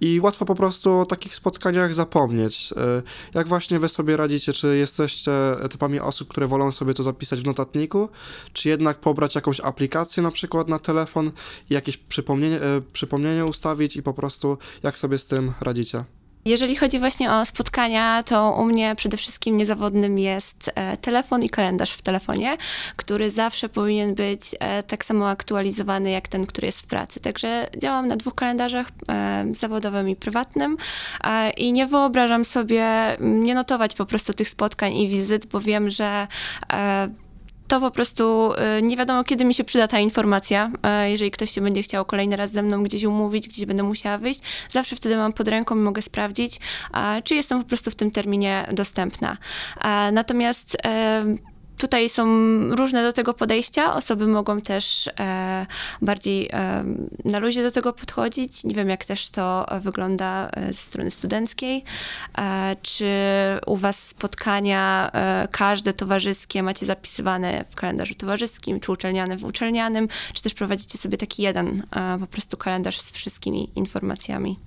i 0.01 0.19
łatwo 0.19 0.45
po 0.45 0.55
prostu 0.55 0.99
o 0.99 1.05
takich 1.05 1.35
spotkaniach 1.35 1.93
zapomnieć. 1.93 2.73
E, 2.77 3.01
Jak 3.33 3.47
właśnie 3.47 3.79
wy 3.79 3.89
sobie 3.89 4.17
radzicie, 4.17 4.53
czy 4.53 4.77
jesteście 4.77 5.31
typami 5.69 5.99
osób, 5.99 6.27
które 6.27 6.47
wolą 6.47 6.71
sobie 6.71 6.93
to 6.93 7.03
zapisać 7.03 7.41
w 7.41 7.45
notatniku, 7.45 8.09
czy 8.53 8.69
jednak 8.69 8.99
pobrać 8.99 9.35
jakąś 9.35 9.59
aplikację 9.59 10.23
na 10.23 10.31
przykład 10.31 10.67
na 10.67 10.79
telefon 10.79 11.31
i 11.69 11.73
jakieś 11.73 11.97
przypomnienie, 11.97 12.61
e, 12.61 12.81
przypomnienie 12.93 13.45
ustawić 13.45 13.97
i 13.97 14.03
po 14.03 14.13
prostu 14.13 14.57
jak 14.83 14.97
sobie 14.97 15.17
z 15.17 15.27
tym 15.27 15.53
radzicie? 15.61 16.03
Jeżeli 16.45 16.75
chodzi 16.75 16.99
właśnie 16.99 17.31
o 17.31 17.45
spotkania, 17.45 18.23
to 18.23 18.51
u 18.51 18.65
mnie 18.65 18.95
przede 18.95 19.17
wszystkim 19.17 19.57
niezawodnym 19.57 20.19
jest 20.19 20.71
e, 20.75 20.97
telefon 20.97 21.43
i 21.43 21.49
kalendarz 21.49 21.91
w 21.91 22.01
telefonie, 22.01 22.57
który 22.95 23.29
zawsze 23.29 23.69
powinien 23.69 24.15
być 24.15 24.41
e, 24.59 24.83
tak 24.83 25.05
samo 25.05 25.29
aktualizowany 25.29 26.11
jak 26.11 26.27
ten, 26.27 26.45
który 26.45 26.65
jest 26.65 26.81
w 26.81 26.85
pracy. 26.85 27.19
Także 27.19 27.67
działam 27.77 28.07
na 28.07 28.15
dwóch 28.15 28.35
kalendarzach, 28.35 28.87
e, 29.09 29.45
zawodowym 29.51 30.09
i 30.09 30.15
prywatnym 30.15 30.77
i 31.57 31.73
nie 31.73 31.87
wyobrażam 31.87 32.45
sobie 32.45 33.17
nie 33.19 33.55
notować 33.55 33.95
po 33.95 34.05
prostu 34.05 34.33
tych 34.33 34.49
spotkań 34.49 34.93
i 34.93 35.07
wizyt, 35.07 35.45
bo 35.45 35.59
wiem, 35.59 35.89
że 35.89 36.27
to 37.67 37.79
po 37.79 37.91
prostu 37.91 38.53
y, 38.77 38.81
nie 38.81 38.97
wiadomo, 38.97 39.23
kiedy 39.23 39.45
mi 39.45 39.53
się 39.53 39.63
przyda 39.63 39.87
ta 39.87 39.99
informacja. 39.99 40.71
E, 40.83 41.11
Jeżeli 41.11 41.31
ktoś 41.31 41.49
się 41.49 41.61
będzie 41.61 41.81
chciał 41.81 42.05
kolejny 42.05 42.35
raz 42.35 42.51
ze 42.51 42.63
mną 42.63 42.83
gdzieś 42.83 43.03
umówić, 43.03 43.47
gdzieś 43.47 43.65
będę 43.65 43.83
musiała 43.83 44.17
wyjść, 44.17 44.41
zawsze 44.69 44.95
wtedy 44.95 45.17
mam 45.17 45.33
pod 45.33 45.47
ręką 45.47 45.75
i 45.75 45.79
mogę 45.79 46.01
sprawdzić, 46.01 46.59
czy 47.23 47.35
jestem 47.35 47.63
po 47.63 47.67
prostu 47.67 47.91
w 47.91 47.95
tym 47.95 48.11
terminie 48.11 48.67
dostępna. 48.71 49.37
A, 49.77 50.11
Natomiast 50.11 50.77
e, 50.85 51.52
Tutaj 51.83 52.09
są 52.09 52.25
różne 52.69 53.03
do 53.03 53.13
tego 53.13 53.33
podejścia. 53.33 53.93
Osoby 53.93 54.27
mogą 54.27 54.59
też 54.59 55.09
e, 55.19 55.65
bardziej 56.01 56.49
e, 56.53 56.85
na 57.25 57.39
luzie 57.39 57.63
do 57.63 57.71
tego 57.71 57.93
podchodzić. 57.93 58.63
Nie 58.63 58.75
wiem, 58.75 58.89
jak 58.89 59.05
też 59.05 59.29
to 59.29 59.65
wygląda 59.81 60.49
e, 60.49 60.67
ze 60.67 60.73
strony 60.73 61.11
studenckiej. 61.11 61.83
E, 62.37 62.75
czy 62.81 63.05
u 63.65 63.77
Was 63.77 64.07
spotkania 64.07 65.11
e, 65.13 65.47
każde 65.51 65.93
towarzyskie 65.93 66.63
macie 66.63 66.85
zapisywane 66.85 67.65
w 67.69 67.75
kalendarzu 67.75 68.15
towarzyskim, 68.15 68.79
czy 68.79 68.91
uczelnianym 68.91 69.39
w 69.39 69.43
uczelnianym, 69.45 70.07
czy 70.33 70.43
też 70.43 70.53
prowadzicie 70.53 70.97
sobie 70.97 71.17
taki 71.17 71.41
jeden 71.41 71.83
e, 71.95 72.17
po 72.19 72.27
prostu 72.27 72.57
kalendarz 72.57 72.99
z 72.99 73.11
wszystkimi 73.11 73.69
informacjami? 73.75 74.59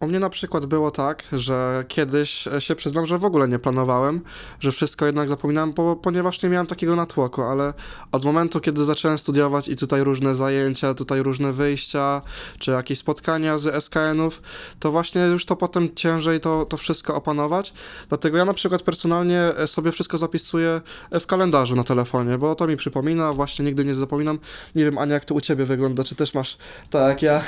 U 0.00 0.06
mnie 0.06 0.20
na 0.20 0.30
przykład 0.30 0.66
było 0.66 0.90
tak, 0.90 1.24
że 1.32 1.84
kiedyś 1.88 2.46
e, 2.46 2.60
się 2.60 2.74
przyznam, 2.74 3.06
że 3.06 3.18
w 3.18 3.24
ogóle 3.24 3.48
nie 3.48 3.58
planowałem, 3.58 4.20
że 4.60 4.72
wszystko 4.72 5.06
jednak 5.06 5.28
zapominałem, 5.28 5.72
bo, 5.72 5.96
ponieważ 5.96 6.42
nie 6.42 6.48
miałem 6.48 6.66
takiego 6.66 6.96
natłoku, 6.96 7.42
ale 7.42 7.74
od 8.12 8.24
momentu, 8.24 8.60
kiedy 8.60 8.84
zacząłem 8.84 9.18
studiować 9.18 9.68
i 9.68 9.76
tutaj 9.76 10.04
różne 10.04 10.34
zajęcia, 10.34 10.94
tutaj 10.94 11.22
różne 11.22 11.52
wyjścia, 11.52 12.20
czy 12.58 12.70
jakieś 12.70 12.98
spotkania 12.98 13.58
z 13.58 13.84
SKN-ów, 13.84 14.42
to 14.78 14.90
właśnie 14.90 15.22
już 15.22 15.46
to 15.46 15.56
potem 15.56 15.94
ciężej 15.94 16.40
to, 16.40 16.66
to 16.66 16.76
wszystko 16.76 17.14
opanować. 17.14 17.72
Dlatego 18.08 18.38
ja 18.38 18.44
na 18.44 18.54
przykład 18.54 18.82
personalnie 18.82 19.40
e, 19.40 19.66
sobie 19.66 19.92
wszystko 19.92 20.18
zapisuję 20.18 20.80
e, 21.10 21.20
w 21.20 21.26
kalendarzu 21.26 21.76
na 21.76 21.84
telefonie, 21.84 22.38
bo 22.38 22.54
to 22.54 22.66
mi 22.66 22.76
przypomina, 22.76 23.32
właśnie 23.32 23.64
nigdy 23.64 23.84
nie 23.84 23.94
zapominam. 23.94 24.38
Nie 24.74 24.84
wiem, 24.84 24.98
Ania, 24.98 25.14
jak 25.14 25.24
to 25.24 25.34
u 25.34 25.40
ciebie 25.40 25.64
wygląda, 25.64 26.04
czy 26.04 26.14
też 26.14 26.34
masz 26.34 26.56
tak 26.90 27.08
jak 27.08 27.22
ja? 27.22 27.42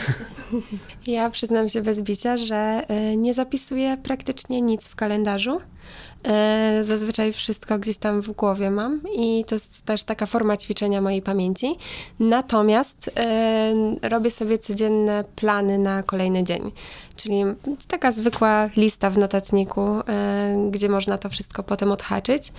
Ja 1.06 1.30
przyznam 1.30 1.68
się 1.68 1.82
bez 1.82 2.02
bicia, 2.02 2.35
że 2.38 2.86
y, 3.12 3.16
nie 3.16 3.34
zapisuję 3.34 3.96
praktycznie 4.02 4.60
nic 4.60 4.88
w 4.88 4.96
kalendarzu. 4.96 5.60
Y, 6.80 6.84
Zazwyczaj 6.84 7.32
wszystko 7.32 7.78
gdzieś 7.78 7.96
tam 7.96 8.20
w 8.20 8.30
głowie 8.30 8.70
mam 8.70 9.00
i 9.16 9.44
to 9.46 9.54
jest 9.54 9.82
też 9.82 10.04
taka 10.04 10.26
forma 10.26 10.56
ćwiczenia 10.56 11.00
mojej 11.00 11.22
pamięci. 11.22 11.76
Natomiast 12.20 13.08
y, 13.08 14.08
robię 14.08 14.30
sobie 14.30 14.58
codzienne 14.58 15.24
plany 15.36 15.78
na 15.78 16.02
kolejny 16.02 16.44
dzień, 16.44 16.72
czyli 17.16 17.44
taka 17.88 18.12
zwykła 18.12 18.70
lista 18.76 19.10
w 19.10 19.18
notatniku, 19.18 19.86
gdzie 20.70 20.88
można 20.88 21.18
to 21.18 21.28
wszystko 21.28 21.62
potem 21.62 21.92
odhaczyć, 21.92 22.52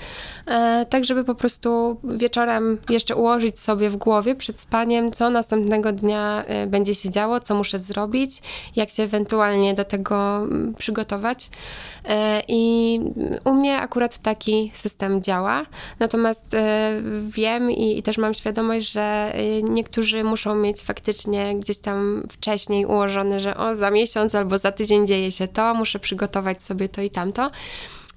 tak 0.89 1.05
żeby 1.05 1.23
po 1.23 1.35
prostu 1.35 1.97
wieczorem 2.03 2.77
jeszcze 2.89 3.15
ułożyć 3.15 3.59
sobie 3.59 3.89
w 3.89 3.95
głowie 3.95 4.35
przed 4.35 4.59
spaniem, 4.59 5.11
co 5.11 5.29
następnego 5.29 5.91
dnia 5.91 6.45
będzie 6.67 6.95
się 6.95 7.09
działo, 7.09 7.39
co 7.39 7.55
muszę 7.55 7.79
zrobić, 7.79 8.41
jak 8.75 8.89
się 8.89 9.03
ewentualnie 9.03 9.66
do 9.73 9.85
tego 9.85 10.37
mm, 10.37 10.73
przygotować. 10.73 11.45
Y, 11.45 12.09
I 12.47 12.99
u 13.45 13.53
mnie 13.53 13.77
akurat 13.77 14.17
taki 14.19 14.71
system 14.73 15.21
działa, 15.21 15.65
natomiast 15.99 16.53
e, 16.53 16.91
wiem 17.27 17.71
i, 17.71 17.97
i 17.97 18.03
też 18.03 18.17
mam 18.17 18.33
świadomość, 18.33 18.91
że 18.91 19.01
e, 19.01 19.61
niektórzy 19.61 20.23
muszą 20.23 20.55
mieć 20.55 20.81
faktycznie 20.81 21.55
gdzieś 21.55 21.77
tam 21.77 22.23
wcześniej 22.29 22.85
ułożone, 22.85 23.39
że 23.39 23.57
o, 23.57 23.75
za 23.75 23.91
miesiąc 23.91 24.35
albo 24.35 24.57
za 24.57 24.71
tydzień 24.71 25.07
dzieje 25.07 25.31
się 25.31 25.47
to, 25.47 25.73
muszę 25.73 25.99
przygotować 25.99 26.63
sobie 26.63 26.89
to 26.89 27.01
i 27.01 27.09
tamto. 27.09 27.51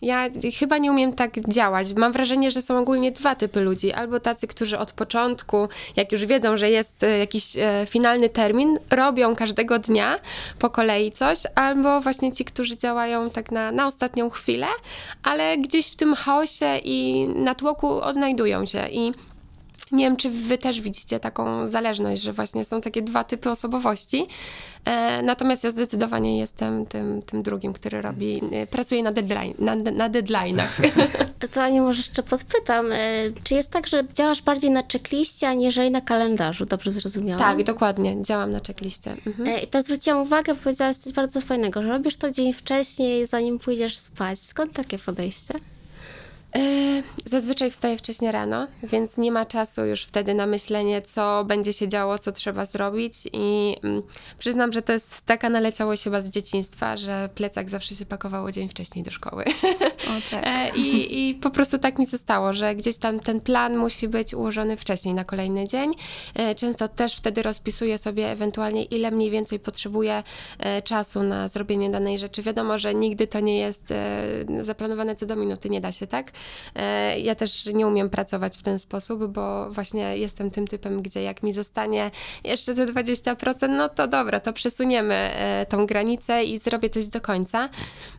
Ja 0.02 0.28
chyba 0.59 0.78
nie 0.78 0.90
umiem 0.90 1.12
tak 1.12 1.49
działać. 1.49 1.95
Mam 1.95 2.12
wrażenie, 2.12 2.50
że 2.50 2.62
są 2.62 2.78
ogólnie 2.78 3.12
dwa 3.12 3.35
typy 3.35 3.61
ludzi. 3.61 3.92
Albo 3.92 4.21
tacy, 4.21 4.47
którzy 4.47 4.78
od 4.78 4.92
początku, 4.92 5.69
jak 5.97 6.12
już 6.12 6.26
wiedzą, 6.26 6.57
że 6.57 6.71
jest 6.71 7.02
e, 7.02 7.19
jakiś 7.19 7.57
e, 7.57 7.87
finalny 7.87 8.28
termin, 8.28 8.78
robią 8.90 9.37
każdego 9.37 9.78
dnia 9.78 10.21
po 10.59 10.71
kolei 10.71 11.12
coś, 11.12 11.38
albo 11.54 12.00
właśnie 12.00 12.33
ci, 12.33 12.45
którzy 12.45 12.76
działają 12.76 13.30
tak 13.30 13.52
na, 13.52 13.73
na 13.73 13.87
ostatnią 13.87 14.30
chwilę, 14.30 14.66
ale 15.23 15.59
gdzieś 15.59 15.87
w 15.87 15.97
tym 15.97 16.14
chaosie 16.14 16.78
i 16.85 17.28
natłoku 17.35 18.00
odnajdują 18.00 18.66
się. 18.66 18.88
I 18.88 19.12
nie 19.92 20.04
wiem, 20.04 20.16
czy 20.16 20.30
wy 20.30 20.59
też 20.59 20.80
widzicie 20.80 21.20
taką 21.20 21.66
zależność, 21.66 22.23
że 22.23 22.32
właśnie 22.32 22.64
są 22.64 22.80
takie 22.80 23.02
dwa 23.02 23.25
typy 23.25 23.50
osobowości. 23.50 24.26
E, 24.85 25.23
natomiast 25.23 25.64
ja 25.64 25.70
zdecydowanie 25.70 26.38
jestem 26.38 26.87
tym, 26.87 27.23
tym 27.23 27.42
drugim, 27.42 27.73
który 27.73 28.02
robi, 28.02 28.40
e, 28.52 28.66
pracuje 28.66 29.02
na, 29.02 29.12
deadline, 29.12 29.54
na, 29.59 29.76
na 29.76 30.11
deadline'ach. 30.11 30.68
To 31.52 31.62
Aniu, 31.62 31.82
może 31.82 31.99
jeszcze 31.99 32.23
podpytam, 32.23 32.92
e, 32.92 32.97
czy 33.44 33.54
jest 33.54 33.70
tak, 33.70 33.87
że 33.87 34.04
działasz 34.14 34.42
bardziej 34.42 34.70
na 34.70 34.82
checkliście, 34.92 35.49
aniżeli 35.49 35.90
na 35.90 36.00
kalendarzu? 36.00 36.66
Dobrze 36.66 36.90
zrozumiałam? 36.90 37.38
tak, 37.38 37.64
dokładnie. 37.64 38.23
Działam 38.23 38.52
na 38.52 38.61
checkliście. 38.66 39.16
Mhm. 39.26 39.62
I 39.62 39.66
to 39.66 39.82
zwróciłam 39.82 40.23
uwagę, 40.23 40.54
bo 40.54 40.61
powiedziałaś 40.61 40.97
coś 40.97 41.12
bardzo 41.12 41.40
fajnego, 41.40 41.82
że 41.82 41.88
robisz 41.88 42.16
to 42.16 42.30
dzień 42.30 42.52
wcześniej, 42.52 43.26
zanim 43.26 43.59
pójdziesz 43.59 43.99
spać. 43.99 44.40
Skąd 44.40 44.73
takie 44.73 44.99
podejście? 44.99 45.54
E, 46.57 47.02
Zazwyczaj 47.25 47.71
wstaję 47.71 47.99
wcześniej 47.99 48.33
rano, 48.33 48.66
więc 48.83 49.19
nie 49.19 49.33
ma 49.33 49.47
czasu 49.47 49.85
już 49.85 50.02
wtedy 50.02 50.35
na 50.35 50.47
myślenie, 50.47 51.02
co 51.02 51.45
będzie 51.45 51.73
się 51.73 51.88
działo, 51.88 52.19
co 52.19 52.33
trzeba 52.33 52.64
zrobić. 52.66 53.14
I 53.33 53.76
mm, 53.85 54.02
przyznam, 54.38 54.73
że 54.73 54.83
to 54.83 54.92
jest 54.92 55.23
taka 55.23 55.50
naleciałość 55.50 56.04
chyba 56.04 56.21
z 56.21 56.30
dzieciństwa, 56.30 56.97
że 56.97 57.28
plecak 57.35 57.71
zawsze 57.71 57.95
się 57.95 58.07
pakowało 58.07 58.52
dzień 58.52 58.69
wcześniej 58.69 59.04
do 59.04 59.11
szkoły. 59.11 59.45
O, 60.09 60.21
tak. 60.30 60.47
E, 60.47 60.69
I, 60.76 61.28
I 61.30 61.35
po 61.35 61.50
prostu 61.50 61.78
tak 61.78 61.99
mi 61.99 62.07
zostało, 62.07 62.52
że 62.52 62.75
gdzieś 62.75 62.97
tam 62.97 63.21
ten 63.21 63.40
plan 63.40 63.76
musi 63.76 64.09
być 64.09 64.35
ułożony 64.35 64.76
wcześniej 64.76 65.14
na 65.14 65.25
kolejny 65.25 65.69
dzień. 65.69 65.95
E, 66.35 66.54
Często 66.54 66.88
też 66.88 67.16
wtedy 67.16 67.42
rozpisuję 67.42 67.99
sobie 67.99 68.30
ewentualnie, 68.30 68.85
ile 68.85 69.11
mniej 69.11 69.30
więcej 69.30 69.59
potrzebuję 69.61 70.23
czasu 70.85 71.23
na 71.23 71.49
zrobienie 71.49 71.90
danej 71.90 72.19
rzeczy. 72.19 72.42
Wiadomo, 72.42 72.78
że 72.78 72.95
nigdy 72.95 73.26
to 73.26 73.40
nie 73.40 73.59
jest 73.59 73.92
zaplanowane 74.61 75.16
co 75.16 75.26
do 75.26 75.37
minuty, 75.37 75.71
nie 75.71 75.80
da 75.80 75.92
się, 75.92 76.07
tak? 76.07 76.33
E, 76.75 77.20
Ja 77.20 77.35
też 77.35 77.66
nie 77.66 77.87
umiem 77.87 78.11
pracować 78.11 78.59
w 78.59 78.62
ten 78.62 78.78
sposób, 78.78 79.26
bo 79.26 79.70
właśnie 79.70 80.18
jestem 80.18 80.50
tym 80.50 80.66
typem, 80.66 81.02
gdzie 81.02 81.23
jak 81.23 81.42
mi 81.42 81.54
zostanie 81.54 82.11
jeszcze 82.44 82.75
te 82.75 82.87
20%, 82.87 83.68
no 83.68 83.88
to 83.88 84.06
dobra, 84.09 84.40
to 84.40 84.52
przesuniemy 84.52 85.14
e, 85.14 85.66
tą 85.68 85.87
granicę 85.87 86.44
i 86.44 86.59
zrobię 86.59 86.90
coś 86.90 87.06
do 87.06 87.20
końca. 87.20 87.68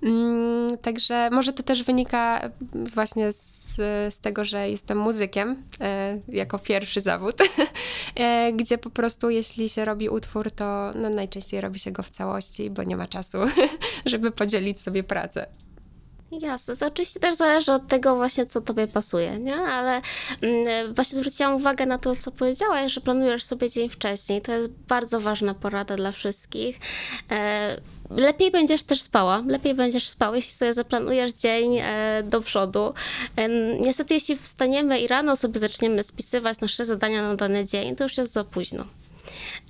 Mm, 0.04 0.78
Także 0.78 1.30
może 1.32 1.54
to 1.54 1.64
też 1.64 1.84
wynika 1.84 2.50
właśnie 2.96 3.32
z, 3.32 3.76
z 4.14 4.20
tego, 4.20 4.44
że 4.44 4.70
jestem 4.70 4.98
muzykiem 4.98 5.64
e, 5.82 6.20
jako 6.28 6.60
pierwszy 6.60 7.02
zawód, 7.02 7.36
gdzie 8.60 8.78
po 8.78 8.90
prostu 8.90 9.30
jeśli 9.30 9.70
się 9.70 9.86
robi 9.86 10.10
utwór, 10.10 10.52
to 10.52 10.92
no, 10.96 11.10
najczęściej 11.10 11.62
robi 11.62 11.80
się 11.80 11.92
go 11.92 12.04
w 12.04 12.10
całości, 12.10 12.70
bo 12.70 12.84
nie 12.84 12.96
ma 12.96 13.08
czasu, 13.08 13.38
żeby 14.06 14.32
podzielić 14.32 14.82
sobie 14.82 15.04
pracę. 15.04 15.46
Jasne, 16.32 16.78
to 16.78 16.88
oczywiście 16.88 17.20
też 17.20 17.36
zależy 17.36 17.72
od 17.72 17.88
tego 17.88 18.16
właśnie, 18.16 18.46
co 18.46 18.62
tobie 18.62 18.88
pasuje, 18.88 19.40
nie? 19.40 19.56
Ale 19.56 20.02
mm, 20.42 20.94
właśnie 20.94 21.18
zwróciłam 21.18 21.56
uwagę 21.56 21.86
na 21.86 21.98
to, 21.98 22.16
co 22.16 22.32
powiedziałaś, 22.32 22.94
że 22.94 23.02
planujesz 23.02 23.44
sobie 23.44 23.70
dzień 23.70 23.90
wcześniej. 23.90 24.42
To 24.42 24.52
jest 24.52 24.70
bardzo 24.70 25.22
ważna 25.22 25.54
porada 25.54 25.96
dla 25.96 26.12
wszystkich. 26.12 26.80
E, 27.32 27.78
lepiej 28.10 28.52
będziesz 28.52 28.84
też 28.84 29.02
spała, 29.02 29.44
lepiej 29.48 29.74
będziesz 29.76 30.10
spał, 30.10 30.36
jeśli 30.36 30.54
sobie 30.54 30.74
zaplanujesz 30.74 31.34
dzień 31.34 31.78
e, 31.78 32.24
do 32.24 32.42
przodu. 32.42 32.94
E, 33.36 33.50
niestety, 33.80 34.14
jeśli 34.14 34.36
wstaniemy 34.36 35.00
i 35.00 35.08
rano 35.08 35.36
sobie 35.36 35.60
zaczniemy 35.60 36.04
spisywać 36.04 36.60
nasze 36.60 36.86
zadania 36.86 37.22
na 37.22 37.36
dany 37.36 37.66
dzień, 37.66 37.96
to 37.96 38.04
już 38.04 38.18
jest 38.18 38.34
za 38.34 38.44
późno. 38.44 38.86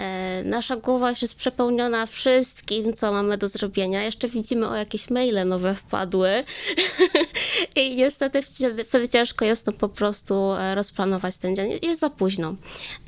E, 0.01 0.43
Nasza 0.43 0.75
głowa 0.75 1.09
już 1.09 1.21
jest 1.21 1.35
przepełniona 1.35 2.05
wszystkim, 2.05 2.93
co 2.93 3.11
mamy 3.11 3.37
do 3.37 3.47
zrobienia. 3.47 4.03
Jeszcze 4.03 4.27
widzimy, 4.27 4.67
o 4.67 4.75
jakieś 4.75 5.09
maile 5.09 5.45
nowe 5.45 5.75
wpadły. 5.75 6.43
I 7.75 7.95
niestety 7.95 8.41
wtedy, 8.85 9.09
ciężko 9.09 9.45
jest 9.45 9.65
no, 9.65 9.73
po 9.73 9.89
prostu 9.89 10.53
e, 10.53 10.75
rozplanować 10.75 11.37
ten 11.37 11.55
dzień. 11.55 11.79
Jest 11.81 12.01
za 12.01 12.09
późno. 12.09 12.55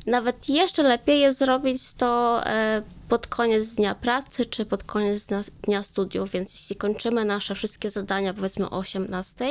Nawet 0.06 0.48
jeszcze 0.48 0.82
lepiej 0.82 1.20
jest 1.20 1.38
zrobić 1.38 1.94
to 1.94 2.40
e, 2.46 2.82
pod 3.08 3.26
koniec 3.26 3.74
dnia 3.74 3.94
pracy, 3.94 4.46
czy 4.46 4.66
pod 4.66 4.84
koniec 4.84 5.26
dnia, 5.66 5.82
studiów, 5.82 6.30
więc 6.30 6.54
jeśli 6.54 6.76
kończymy 6.76 7.24
nasze 7.24 7.54
wszystkie 7.54 7.90
zadania, 7.90 8.34
powiedzmy 8.34 8.70
o 8.70 8.78
18, 8.78 9.44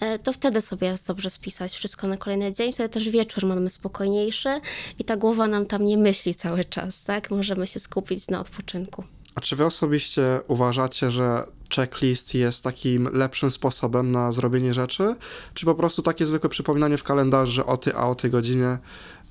e, 0.00 0.18
to 0.18 0.32
wtedy 0.32 0.60
sobie 0.60 0.86
jest 0.86 1.06
dobrze 1.06 1.30
spisać 1.30 1.72
wszystko 1.72 2.06
na 2.06 2.16
kolejny 2.16 2.52
dzień, 2.52 2.72
wtedy 2.72 2.88
też 2.88 3.08
wieczór 3.08 3.46
mamy 3.46 3.70
spokojniejszy 3.70 4.60
i 4.98 5.04
ta 5.04 5.16
głowa 5.16 5.46
nam 5.46 5.66
tam 5.66 5.84
nie 5.84 5.98
myśli 5.98 6.34
cały 6.34 6.63
czas, 6.64 7.04
tak? 7.04 7.30
Możemy 7.30 7.66
się 7.66 7.80
skupić 7.80 8.28
na 8.28 8.40
odpoczynku. 8.40 9.04
A 9.34 9.40
czy 9.40 9.56
wy 9.56 9.64
osobiście 9.64 10.40
uważacie, 10.48 11.10
że 11.10 11.44
checklist 11.74 12.34
jest 12.34 12.64
takim 12.64 13.08
lepszym 13.12 13.50
sposobem 13.50 14.10
na 14.10 14.32
zrobienie 14.32 14.74
rzeczy? 14.74 15.16
Czy 15.54 15.66
po 15.66 15.74
prostu 15.74 16.02
takie 16.02 16.26
zwykłe 16.26 16.50
przypominanie 16.50 16.96
w 16.96 17.02
kalendarzu, 17.02 17.52
że 17.52 17.66
o 17.66 17.76
ty, 17.76 17.94
a 17.94 18.08
o 18.08 18.14
tej 18.14 18.30
godzinie 18.30 18.78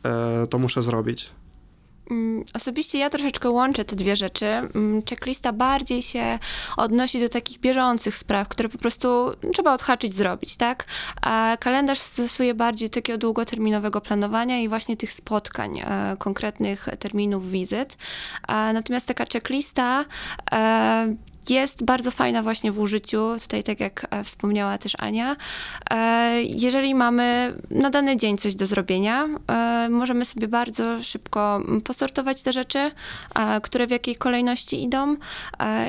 e, 0.03 0.47
to 0.49 0.59
muszę 0.59 0.83
zrobić? 0.83 1.29
Mm, 2.11 2.43
Osobiście 2.53 2.97
ja 2.97 3.09
troszeczkę 3.09 3.49
łączę 3.49 3.85
te 3.85 3.95
dwie 3.95 4.15
rzeczy. 4.15 4.45
Mm, 4.45 5.01
Checklista 5.09 5.53
bardziej 5.53 6.01
się 6.01 6.39
odnosi 6.77 7.19
do 7.19 7.29
takich 7.29 7.59
bieżących 7.59 8.17
spraw, 8.17 8.47
które 8.47 8.69
po 8.69 8.77
prostu 8.77 9.31
trzeba 9.53 9.73
odhaczyć, 9.73 10.13
zrobić, 10.13 10.57
tak? 10.57 10.85
A 11.21 11.57
kalendarz 11.59 11.99
stosuje 11.99 12.53
bardziej 12.53 12.89
takiego 12.89 13.17
długoterminowego 13.17 14.01
planowania 14.01 14.59
i 14.59 14.69
właśnie 14.69 14.97
tych 14.97 15.11
spotkań, 15.11 15.79
e, 15.79 16.15
konkretnych 16.19 16.87
terminów 16.99 17.51
wizyt. 17.51 17.97
Natomiast 18.47 19.05
taka 19.05 19.25
checklista 19.25 20.05
e, 20.51 21.15
jest 21.49 21.85
bardzo 21.85 22.11
fajna 22.11 22.43
właśnie 22.43 22.71
w 22.71 22.79
użyciu, 22.79 23.39
tutaj 23.41 23.63
tak 23.63 23.79
jak 23.79 24.07
e, 24.09 24.23
wspomniała 24.23 24.77
też 24.77 24.93
Ania. 24.99 25.35
E, 25.89 26.43
Jeżeli 26.43 26.95
mamy 26.95 27.55
na 27.69 27.89
dany 27.89 28.17
dzień 28.17 28.37
coś 28.37 28.55
do 28.55 28.65
zrobienia, 28.65 29.27
e, 29.47 29.87
możemy 29.89 30.25
sobie 30.25 30.47
bardzo 30.47 31.03
szybko 31.03 31.61
posortować 31.83 32.41
te 32.41 32.53
rzeczy, 32.53 32.91
które 33.63 33.87
w 33.87 33.91
jakiej 33.91 34.15
kolejności 34.15 34.83
idą 34.83 35.15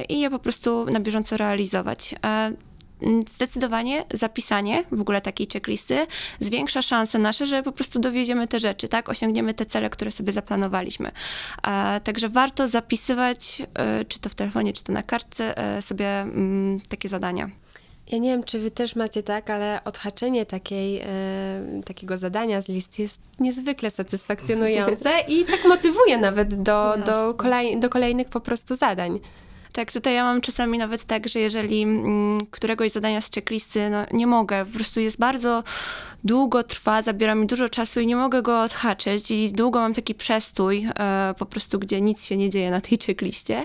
i 0.09 0.21
je 0.21 0.31
po 0.31 0.39
prostu 0.39 0.87
na 0.93 1.01
bieżąco 1.01 1.37
realizować. 1.37 2.15
Mm, 3.05 3.25
Zdecydowanie 3.31 4.05
zapisanie 4.15 4.85
w 4.93 5.01
ogóle 5.01 5.21
takiej 5.23 5.47
checklisty 5.53 6.07
zwiększa 6.41 6.83
szanse 6.83 7.19
nasze, 7.19 7.47
że 7.47 7.63
po 7.63 7.73
prostu 7.73 7.99
dowiedziemy 7.99 8.49
te 8.49 8.59
rzeczy, 8.61 8.89
tak? 8.89 9.09
Osiągniemy 9.09 9.55
te 9.55 9.67
cele, 9.67 9.91
które 9.91 10.11
sobie 10.11 10.33
zaplanowaliśmy. 10.33 11.11
Także 12.05 12.29
warto 12.29 12.69
zapisywać, 12.69 13.63
e, 13.75 14.05
czy 14.05 14.21
to 14.21 14.29
w 14.29 14.35
telefonie, 14.35 14.73
czy 14.73 14.85
to 14.85 14.93
na 14.93 15.03
kartce, 15.03 15.59
e, 15.59 15.83
sobie 15.83 16.21
mm, 16.21 16.81
takie 16.89 17.09
zadania. 17.09 17.51
Ja 18.13 18.19
nie 18.19 18.31
wiem, 18.31 18.45
czy 18.45 18.59
wy 18.59 18.71
też 18.71 18.97
macie 18.97 19.23
tak, 19.23 19.51
ale 19.51 19.81
odhaczenie 19.85 20.47
takiej, 20.47 21.01
e, 21.01 21.07
takiego 21.85 22.19
zadania 22.19 22.63
z 22.63 22.69
listy 22.69 23.03
jest 23.03 23.21
niezwykle 23.41 23.91
satysfakcjonujące 23.91 25.11
i 25.29 25.45
tak 25.45 25.65
motywuje 25.65 26.19
nawet 26.19 26.63
do, 26.63 26.95
do, 27.07 27.35
kolej, 27.35 27.81
do 27.81 27.91
kolejnych 27.91 28.29
po 28.29 28.41
prostu 28.41 28.75
zadań. 28.75 29.21
Tak, 29.75 29.93
tutaj 29.93 30.15
ja 30.15 30.25
mam 30.25 30.41
czasami 30.41 30.79
nawet 30.79 31.05
tak, 31.05 31.29
że 31.29 31.41
jeżeli 31.41 31.83
mm, 31.83 32.47
któregoś 32.47 32.91
zadania 32.91 33.21
z 33.21 33.31
checklisty 33.31 33.91
no, 33.91 34.05
nie 34.13 34.27
mogę, 34.27 34.67
po 34.67 34.73
prostu 34.75 35.01
jest 35.01 35.19
bardzo 35.19 35.63
długo 36.25 36.63
trwa, 36.63 37.03
zabiera 37.03 37.35
mi 37.35 37.47
dużo 37.47 37.69
czasu 37.69 38.01
i 38.01 38.07
nie 38.07 38.17
mogę 38.17 38.43
go 38.43 38.63
odhaczyć 38.63 39.31
i 39.31 39.53
długo 39.53 39.81
mam 39.81 39.95
taki 39.95 40.15
przestój, 40.15 40.87
e, 40.99 41.35
po 41.39 41.47
prostu 41.47 41.79
gdzie 41.79 42.01
nic 42.01 42.25
się 42.25 42.37
nie 42.37 42.51
dzieje 42.51 42.71
na 42.71 42.81
tej 42.81 42.99
checkliście, 43.07 43.65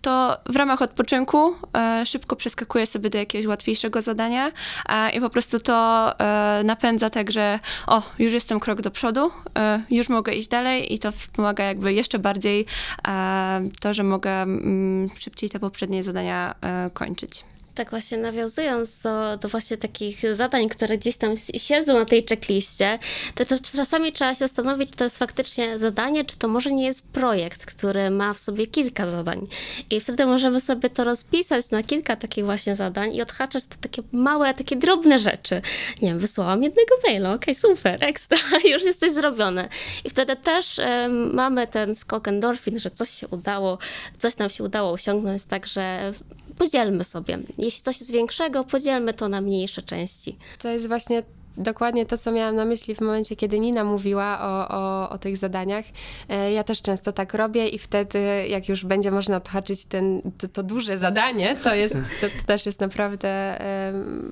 to 0.00 0.38
w 0.48 0.56
ramach 0.56 0.82
odpoczynku 0.82 1.54
e, 1.76 2.06
szybko 2.06 2.36
przeskakuję 2.36 2.86
sobie 2.86 3.10
do 3.10 3.18
jakiegoś 3.18 3.46
łatwiejszego 3.46 4.02
zadania 4.02 4.52
e, 4.88 5.10
i 5.10 5.20
po 5.20 5.30
prostu 5.30 5.60
to 5.60 6.10
e, 6.20 6.62
napędza 6.64 7.10
tak, 7.10 7.30
że 7.30 7.58
o, 7.86 8.02
już 8.18 8.32
jestem 8.32 8.60
krok 8.60 8.80
do 8.80 8.90
przodu, 8.90 9.30
e, 9.58 9.82
już 9.90 10.08
mogę 10.08 10.34
iść 10.34 10.48
dalej 10.48 10.94
i 10.94 10.98
to 10.98 11.12
wspomaga 11.12 11.64
jakby 11.64 11.92
jeszcze 11.92 12.18
bardziej 12.18 12.66
e, 13.08 13.68
to, 13.80 13.94
że 13.94 14.04
mogę 14.04 14.42
mm, 14.42 15.10
szybciej 15.14 15.49
te 15.50 15.60
poprzednie 15.60 16.02
zadania 16.02 16.54
e, 16.60 16.90
kończyć. 16.90 17.44
Tak 17.74 17.90
właśnie 17.90 18.18
nawiązując 18.18 19.02
do, 19.02 19.36
do 19.36 19.48
właśnie 19.48 19.76
takich 19.76 20.34
zadań, 20.34 20.68
które 20.68 20.96
gdzieś 20.96 21.16
tam 21.16 21.34
siedzą 21.56 21.94
na 21.94 22.04
tej 22.04 22.26
checkliście, 22.28 22.98
to, 23.34 23.44
to 23.44 23.56
czasami 23.76 24.12
trzeba 24.12 24.34
się 24.34 24.38
zastanowić, 24.38 24.90
czy 24.90 24.96
to 24.96 25.04
jest 25.04 25.18
faktycznie 25.18 25.78
zadanie, 25.78 26.24
czy 26.24 26.36
to 26.36 26.48
może 26.48 26.72
nie 26.72 26.84
jest 26.86 27.08
projekt, 27.08 27.66
który 27.66 28.10
ma 28.10 28.34
w 28.34 28.38
sobie 28.38 28.66
kilka 28.66 29.10
zadań. 29.10 29.46
I 29.90 30.00
wtedy 30.00 30.26
możemy 30.26 30.60
sobie 30.60 30.90
to 30.90 31.04
rozpisać 31.04 31.70
na 31.70 31.82
kilka 31.82 32.16
takich 32.16 32.44
właśnie 32.44 32.76
zadań 32.76 33.14
i 33.14 33.22
odhaczać 33.22 33.64
te 33.64 33.76
takie 33.76 34.02
małe, 34.12 34.54
takie 34.54 34.76
drobne 34.76 35.18
rzeczy. 35.18 35.62
Nie 36.02 36.08
wiem, 36.08 36.18
wysłałam 36.18 36.62
jednego 36.62 36.94
maila, 37.06 37.32
okej, 37.32 37.54
okay, 37.54 37.76
super, 37.76 38.04
ekstra, 38.04 38.38
już 38.72 38.84
jest 38.84 39.00
coś 39.00 39.12
zrobione. 39.12 39.68
I 40.04 40.10
wtedy 40.10 40.36
też 40.36 40.78
um, 40.78 41.34
mamy 41.34 41.66
ten 41.66 41.96
skok 41.96 42.28
endorfin, 42.28 42.78
że 42.78 42.90
coś 42.90 43.10
się 43.10 43.28
udało, 43.28 43.78
coś 44.18 44.36
nam 44.36 44.50
się 44.50 44.64
udało 44.64 44.90
osiągnąć, 44.90 45.44
także 45.44 46.12
podzielmy 46.60 47.04
sobie. 47.04 47.38
Jeśli 47.58 47.82
coś 47.82 48.00
jest 48.00 48.12
większego, 48.12 48.64
podzielmy 48.64 49.14
to 49.14 49.28
na 49.28 49.40
mniejsze 49.40 49.82
części. 49.82 50.36
To 50.62 50.68
jest 50.68 50.88
właśnie 50.88 51.22
dokładnie 51.60 52.06
to, 52.06 52.18
co 52.18 52.32
miałam 52.32 52.56
na 52.56 52.64
myśli 52.64 52.94
w 52.94 53.00
momencie, 53.00 53.36
kiedy 53.36 53.60
Nina 53.60 53.84
mówiła 53.84 54.40
o, 54.42 54.68
o, 54.76 55.10
o 55.10 55.18
tych 55.18 55.36
zadaniach. 55.36 55.84
E, 56.28 56.52
ja 56.52 56.64
też 56.64 56.82
często 56.82 57.12
tak 57.12 57.34
robię 57.34 57.68
i 57.68 57.78
wtedy, 57.78 58.18
jak 58.48 58.68
już 58.68 58.84
będzie 58.84 59.10
można 59.10 59.36
odhaczyć 59.36 59.84
ten, 59.84 60.22
to, 60.38 60.48
to 60.48 60.62
duże 60.62 60.98
zadanie, 60.98 61.56
to, 61.62 61.74
jest, 61.74 61.94
to, 61.94 62.26
to 62.26 62.46
też 62.46 62.66
jest 62.66 62.80
naprawdę 62.80 63.58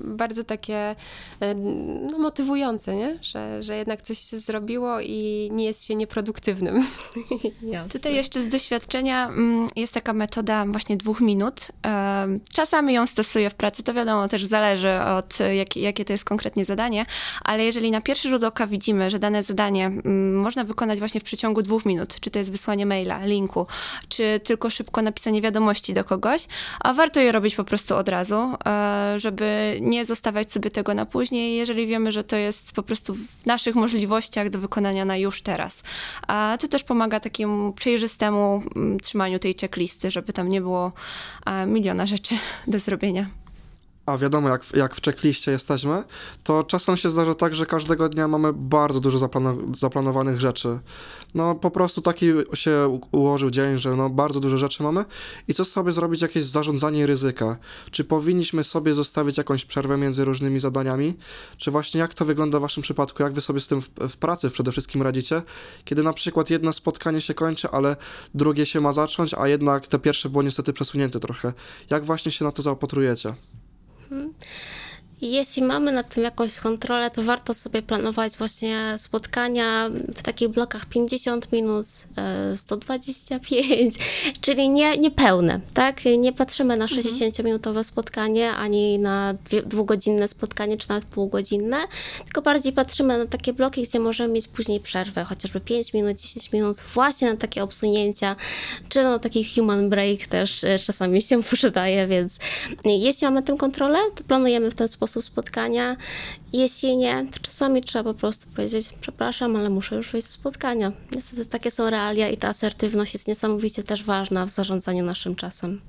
bardzo 0.03 0.43
takie 0.43 0.95
no, 2.11 2.17
motywujące, 2.17 2.95
nie? 2.95 3.17
Że, 3.21 3.63
że 3.63 3.75
jednak 3.75 4.01
coś 4.01 4.17
się 4.17 4.37
zrobiło 4.37 4.99
i 5.01 5.49
nie 5.51 5.65
jest 5.65 5.85
się 5.85 5.95
nieproduktywnym. 5.95 6.85
Tutaj 7.93 8.15
jeszcze 8.15 8.41
z 8.41 8.47
doświadczenia 8.47 9.27
mm, 9.27 9.67
jest 9.75 9.93
taka 9.93 10.13
metoda 10.13 10.65
właśnie 10.65 10.97
dwóch 10.97 11.21
minut. 11.21 11.67
Czasami 12.53 12.93
ją 12.93 13.07
stosuję 13.07 13.49
w 13.49 13.55
pracy, 13.55 13.83
to 13.83 13.93
wiadomo, 13.93 14.27
też 14.27 14.45
zależy 14.45 14.99
od 15.01 15.39
jak, 15.39 15.75
jakie 15.75 16.05
to 16.05 16.13
jest 16.13 16.25
konkretnie 16.25 16.65
zadanie, 16.65 17.05
ale 17.43 17.65
jeżeli 17.65 17.91
na 17.91 18.01
pierwszy 18.01 18.29
rzut 18.29 18.43
oka 18.43 18.67
widzimy, 18.67 19.09
że 19.09 19.19
dane 19.19 19.43
zadanie 19.43 19.85
mm, 19.85 20.37
można 20.37 20.63
wykonać 20.63 20.99
właśnie 20.99 21.21
w 21.21 21.23
przeciągu 21.23 21.61
dwóch 21.61 21.85
minut, 21.85 22.19
czy 22.19 22.31
to 22.31 22.39
jest 22.39 22.51
wysłanie 22.51 22.85
maila, 22.85 23.25
linku, 23.25 23.67
czy 24.09 24.39
tylko 24.43 24.69
szybko 24.69 25.01
napisanie 25.01 25.41
wiadomości 25.41 25.93
do 25.93 26.03
kogoś, 26.03 26.47
a 26.79 26.93
warto 26.93 27.19
je 27.19 27.31
robić 27.31 27.55
po 27.55 27.63
prostu 27.63 27.95
od 27.95 28.09
razu, 28.09 28.55
e, 28.65 29.13
żeby 29.19 29.77
nie 29.81 30.05
zostawiać 30.05 30.51
sobie 30.51 30.71
tego 30.71 30.93
na 30.93 31.05
później, 31.05 31.55
jeżeli 31.55 31.87
wiemy, 31.87 32.11
że 32.11 32.23
to 32.23 32.35
jest 32.35 32.71
po 32.71 32.83
prostu 32.83 33.15
w 33.15 33.45
naszych 33.45 33.75
możliwościach 33.75 34.49
do 34.49 34.59
wykonania 34.59 35.05
na 35.05 35.17
już 35.17 35.41
teraz. 35.41 35.83
A 36.27 36.57
to 36.61 36.67
też 36.67 36.83
pomaga 36.83 37.19
takiemu 37.19 37.73
przejrzystemu 37.73 38.63
mm, 38.75 38.99
trzymaniu 38.99 39.39
tej 39.39 39.55
checklisty, 39.61 40.11
żeby 40.11 40.33
tam 40.33 40.49
nie 40.49 40.61
było 40.61 40.91
miliona 41.67 42.05
rzeczy 42.05 42.35
do 42.67 42.79
zrobienia 42.79 43.25
a 44.09 44.17
wiadomo, 44.17 44.49
jak, 44.49 44.65
jak 44.73 44.95
w 44.95 45.01
checkliście 45.01 45.51
jesteśmy, 45.51 46.03
to 46.43 46.63
czasem 46.63 46.97
się 46.97 47.09
zdarza 47.09 47.33
tak, 47.33 47.55
że 47.55 47.65
każdego 47.65 48.09
dnia 48.09 48.27
mamy 48.27 48.53
bardzo 48.53 48.99
dużo 48.99 49.19
zaplano- 49.19 49.75
zaplanowanych 49.75 50.39
rzeczy. 50.39 50.79
No 51.35 51.55
po 51.55 51.71
prostu 51.71 52.01
taki 52.01 52.25
się 52.53 52.99
ułożył 53.11 53.49
dzień, 53.49 53.77
że 53.77 53.95
no 53.95 54.09
bardzo 54.09 54.39
dużo 54.39 54.57
rzeczy 54.57 54.83
mamy 54.83 55.05
i 55.47 55.53
co 55.53 55.65
sobie 55.65 55.91
zrobić 55.91 56.21
jakieś 56.21 56.45
zarządzanie 56.45 57.07
ryzyka? 57.07 57.57
Czy 57.91 58.03
powinniśmy 58.03 58.63
sobie 58.63 58.93
zostawić 58.93 59.37
jakąś 59.37 59.65
przerwę 59.65 59.97
między 59.97 60.25
różnymi 60.25 60.59
zadaniami? 60.59 61.17
Czy 61.57 61.71
właśnie 61.71 61.99
jak 61.99 62.13
to 62.13 62.25
wygląda 62.25 62.59
w 62.59 62.61
waszym 62.61 62.83
przypadku? 62.83 63.23
Jak 63.23 63.33
wy 63.33 63.41
sobie 63.41 63.59
z 63.59 63.67
tym 63.67 63.81
w, 63.81 63.89
w 64.09 64.17
pracy 64.17 64.49
przede 64.49 64.71
wszystkim 64.71 65.01
radzicie? 65.01 65.41
Kiedy 65.85 66.03
na 66.03 66.13
przykład 66.13 66.49
jedno 66.49 66.73
spotkanie 66.73 67.21
się 67.21 67.33
kończy, 67.33 67.69
ale 67.71 67.95
drugie 68.35 68.65
się 68.65 68.81
ma 68.81 68.93
zacząć, 68.93 69.33
a 69.33 69.47
jednak 69.47 69.87
te 69.87 69.99
pierwsze 69.99 70.29
było 70.29 70.43
niestety 70.43 70.73
przesunięte 70.73 71.19
trochę. 71.19 71.53
Jak 71.89 72.05
właśnie 72.05 72.31
się 72.31 72.45
na 72.45 72.51
to 72.51 72.61
zaopatrujecie? 72.61 73.33
Hmm. 74.09 74.29
Jeśli 75.21 75.63
mamy 75.63 75.91
nad 75.91 76.09
tym 76.09 76.23
jakąś 76.23 76.59
kontrolę, 76.59 77.11
to 77.11 77.23
warto 77.23 77.53
sobie 77.53 77.81
planować 77.81 78.37
właśnie 78.37 78.95
spotkania 78.97 79.89
w 80.15 80.21
takich 80.21 80.49
blokach 80.49 80.85
50 80.85 81.51
minut, 81.51 81.87
125, 82.55 83.95
e, 83.95 83.99
czyli 84.41 84.69
nie, 84.69 84.97
niepełne, 84.97 85.59
tak? 85.73 86.01
Nie 86.17 86.33
patrzymy 86.33 86.77
na 86.77 86.85
60-minutowe 86.85 87.67
mhm. 87.67 87.83
spotkanie, 87.83 88.51
ani 88.51 88.99
na 88.99 89.35
dwugodzinne 89.65 90.27
spotkanie, 90.27 90.77
czy 90.77 90.89
nawet 90.89 91.05
półgodzinne, 91.05 91.77
tylko 92.23 92.41
bardziej 92.41 92.73
patrzymy 92.73 93.17
na 93.17 93.25
takie 93.25 93.53
bloki, 93.53 93.83
gdzie 93.83 93.99
możemy 93.99 94.33
mieć 94.33 94.47
później 94.47 94.79
przerwę, 94.79 95.23
chociażby 95.23 95.59
5 95.59 95.93
minut, 95.93 96.17
10 96.21 96.51
minut, 96.51 96.77
właśnie 96.93 97.31
na 97.31 97.37
takie 97.37 97.63
obsunięcia, 97.63 98.35
czy 98.89 99.03
no 99.03 99.19
taki 99.19 99.45
human 99.55 99.89
break 99.89 100.27
też 100.27 100.63
e, 100.63 100.79
czasami 100.79 101.21
się 101.21 101.43
przydaje, 101.53 102.07
więc 102.07 102.39
jeśli 102.85 103.27
mamy 103.27 103.43
tę 103.43 103.57
kontrolę, 103.57 103.99
to 104.15 104.23
planujemy 104.23 104.71
w 104.71 104.75
ten 104.75 104.87
sposób 104.87 105.08
sposób 105.09 105.31
spotkania. 105.31 105.95
Jeśli 106.53 106.97
nie, 106.97 107.25
to 107.31 107.39
czasami 107.39 107.81
trzeba 107.81 108.13
po 108.13 108.19
prostu 108.19 108.49
powiedzieć, 108.55 108.89
przepraszam, 109.01 109.55
ale 109.55 109.69
muszę 109.69 109.95
już 109.95 110.11
wyjść 110.11 110.27
ze 110.27 110.33
spotkania. 110.33 110.91
Niestety 111.11 111.45
takie 111.45 111.71
są 111.71 111.89
realia 111.89 112.29
i 112.29 112.37
ta 112.37 112.47
asertywność 112.47 113.13
jest 113.13 113.27
niesamowicie 113.27 113.83
też 113.83 114.03
ważna 114.03 114.45
w 114.45 114.49
zarządzaniu 114.49 115.03
naszym 115.05 115.35
czasem. 115.35 115.81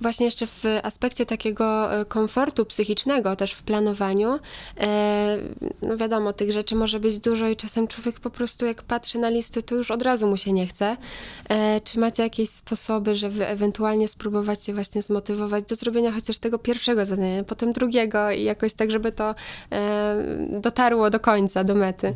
Właśnie 0.00 0.26
jeszcze 0.26 0.46
w 0.46 0.64
aspekcie 0.82 1.26
takiego 1.26 1.94
e, 2.00 2.04
komfortu 2.04 2.66
psychicznego, 2.66 3.36
też 3.36 3.52
w 3.52 3.62
planowaniu, 3.62 4.38
e, 4.80 5.38
no 5.82 5.96
wiadomo, 5.96 6.32
tych 6.32 6.52
rzeczy 6.52 6.74
może 6.74 7.00
być 7.00 7.18
dużo 7.18 7.48
i 7.48 7.56
czasem 7.56 7.88
człowiek 7.88 8.20
po 8.20 8.30
prostu 8.30 8.66
jak 8.66 8.82
patrzy 8.82 9.18
na 9.18 9.28
listy, 9.28 9.62
to 9.62 9.74
już 9.74 9.90
od 9.90 10.02
razu 10.02 10.26
mu 10.26 10.36
się 10.36 10.52
nie 10.52 10.66
chce. 10.66 10.96
E, 11.48 11.80
czy 11.80 11.98
macie 11.98 12.22
jakieś 12.22 12.50
sposoby, 12.50 13.16
żeby 13.16 13.46
ewentualnie 13.46 14.08
spróbować 14.08 14.64
się 14.64 14.74
właśnie 14.74 15.02
zmotywować 15.02 15.64
do 15.64 15.74
zrobienia 15.74 16.12
chociaż 16.12 16.38
tego 16.38 16.58
pierwszego 16.58 17.06
zadania, 17.06 17.44
potem 17.44 17.72
drugiego 17.72 18.30
i 18.30 18.42
jakoś 18.42 18.74
tak, 18.74 18.90
żeby 18.90 19.12
to 19.12 19.34
dotarło 20.50 21.10
do 21.10 21.20
końca, 21.20 21.64
do 21.64 21.74
mety. 21.74 22.14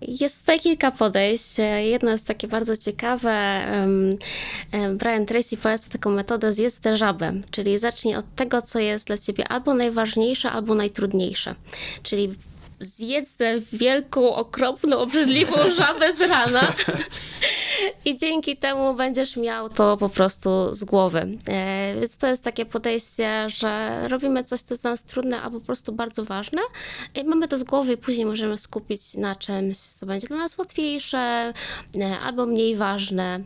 Jest 0.00 0.40
tutaj 0.40 0.60
kilka 0.60 0.90
podejść. 0.90 1.58
Jedno 1.82 2.10
jest 2.10 2.26
takie 2.26 2.48
bardzo 2.48 2.76
ciekawe. 2.76 3.60
Brian 4.94 5.26
Tracy 5.26 5.56
poleca 5.56 5.90
taką 5.90 6.10
metodę 6.10 6.52
zjedz 6.52 6.80
tę 6.80 6.96
żabę, 6.96 7.32
czyli 7.50 7.78
zacznij 7.78 8.14
od 8.14 8.34
tego, 8.36 8.62
co 8.62 8.78
jest 8.78 9.06
dla 9.06 9.18
ciebie 9.18 9.48
albo 9.48 9.74
najważniejsze, 9.74 10.50
albo 10.50 10.74
najtrudniejsze. 10.74 11.54
Czyli 12.02 12.34
zjedz 12.80 13.36
tę 13.36 13.60
wielką, 13.72 14.34
okropną, 14.34 14.98
obrzydliwą 14.98 15.56
żabę 15.78 16.12
z 16.12 16.20
rana 16.20 16.72
i 18.04 18.16
dzięki 18.16 18.56
temu 18.56 18.94
będziesz 18.94 19.36
miał 19.36 19.68
to 19.68 19.96
po 19.96 20.08
prostu 20.08 20.74
z 20.74 20.84
głowy. 20.84 21.28
E, 21.48 21.94
więc 22.00 22.16
to 22.16 22.26
jest 22.26 22.44
takie 22.44 22.66
podejście, 22.66 23.50
że 23.50 24.00
robimy 24.08 24.44
coś, 24.44 24.60
co 24.60 24.74
jest 24.74 24.82
dla 24.82 24.90
nas 24.90 25.02
trudne, 25.02 25.42
a 25.42 25.50
po 25.50 25.60
prostu 25.60 25.92
bardzo 25.92 26.24
ważne 26.24 26.62
i 27.14 27.24
mamy 27.24 27.48
to 27.48 27.58
z 27.58 27.64
głowy 27.64 27.92
i 27.92 27.96
później 27.96 28.26
możemy 28.26 28.58
skupić 28.58 29.14
na 29.14 29.36
czymś, 29.36 29.78
co 29.78 30.06
będzie 30.06 30.26
dla 30.26 30.36
nas 30.36 30.58
łatwiejsze 30.58 31.52
e, 31.98 32.18
albo 32.18 32.46
mniej 32.46 32.76
ważne. 32.76 33.40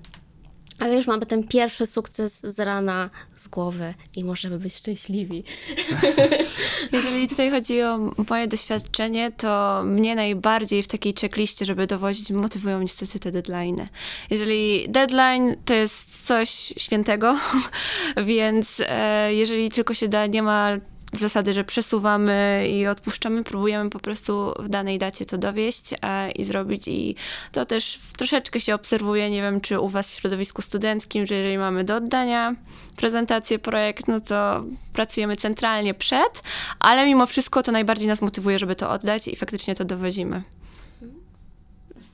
Ale 0.79 0.97
już 0.97 1.07
mamy 1.07 1.27
ten 1.27 1.49
pierwszy 1.49 1.87
sukces 1.87 2.41
z 2.45 2.61
rana, 2.61 3.11
z 3.37 3.49
głowy 3.49 3.95
i 4.17 4.25
możemy 4.25 4.59
być 4.59 4.75
szczęśliwi. 4.75 5.45
Jeżeli 6.93 7.29
tutaj 7.29 7.51
chodzi 7.51 7.83
o 7.83 7.99
moje 8.31 8.49
doświadczenie, 8.49 9.33
to 9.33 9.83
mnie 9.85 10.15
najbardziej 10.15 10.83
w 10.83 10.89
takiej 10.89 11.15
checkliście, 11.21 11.65
żeby 11.65 11.87
dowozić, 11.87 12.31
motywują 12.31 12.81
niestety 12.81 13.19
te 13.19 13.33
deadline. 13.33 13.89
Jeżeli 14.31 14.87
deadline 14.89 15.57
to 15.65 15.75
jest 15.75 16.27
coś 16.27 16.49
świętego, 16.77 17.39
więc 18.27 18.83
e, 18.89 19.35
jeżeli 19.35 19.71
tylko 19.71 19.95
się 19.95 20.09
da, 20.09 20.27
nie 20.27 20.43
ma 20.43 20.77
zasady, 21.19 21.53
że 21.53 21.65
przesuwamy 21.65 22.67
i 22.71 22.87
odpuszczamy, 22.87 23.45
próbujemy 23.45 23.91
po 23.91 23.99
prostu 23.99 24.55
w 24.59 24.69
danej 24.69 24.99
dacie 24.99 25.27
to 25.27 25.39
dowieść 25.39 25.95
i 26.37 26.45
zrobić 26.45 26.89
i 26.89 27.15
to 27.53 27.67
też 27.67 28.01
troszeczkę 28.17 28.61
się 28.61 28.75
obserwuje, 28.75 29.31
nie 29.31 29.43
wiem 29.43 29.61
czy 29.61 29.81
u 29.81 29.89
was 29.89 30.13
w 30.13 30.21
środowisku 30.21 30.63
studenckim, 30.63 31.27
że 31.27 31.35
jeżeli 31.35 31.59
mamy 31.59 31.85
do 31.85 31.95
oddania 31.95 32.53
prezentację, 32.97 33.59
projekt, 33.59 34.09
no 34.09 34.21
to 34.21 34.65
pracujemy 34.93 35.37
centralnie 35.37 35.95
przed, 35.95 36.43
ale 36.81 37.07
mimo 37.07 37.27
wszystko 37.27 37.63
to 37.63 37.73
najbardziej 37.73 38.09
nas 38.09 38.23
motywuje, 38.23 38.59
żeby 38.59 38.77
to 38.77 38.91
oddać 38.91 39.29
i 39.29 39.37
faktycznie 39.37 39.75
to 39.75 39.85
dowozimy. 39.85 40.43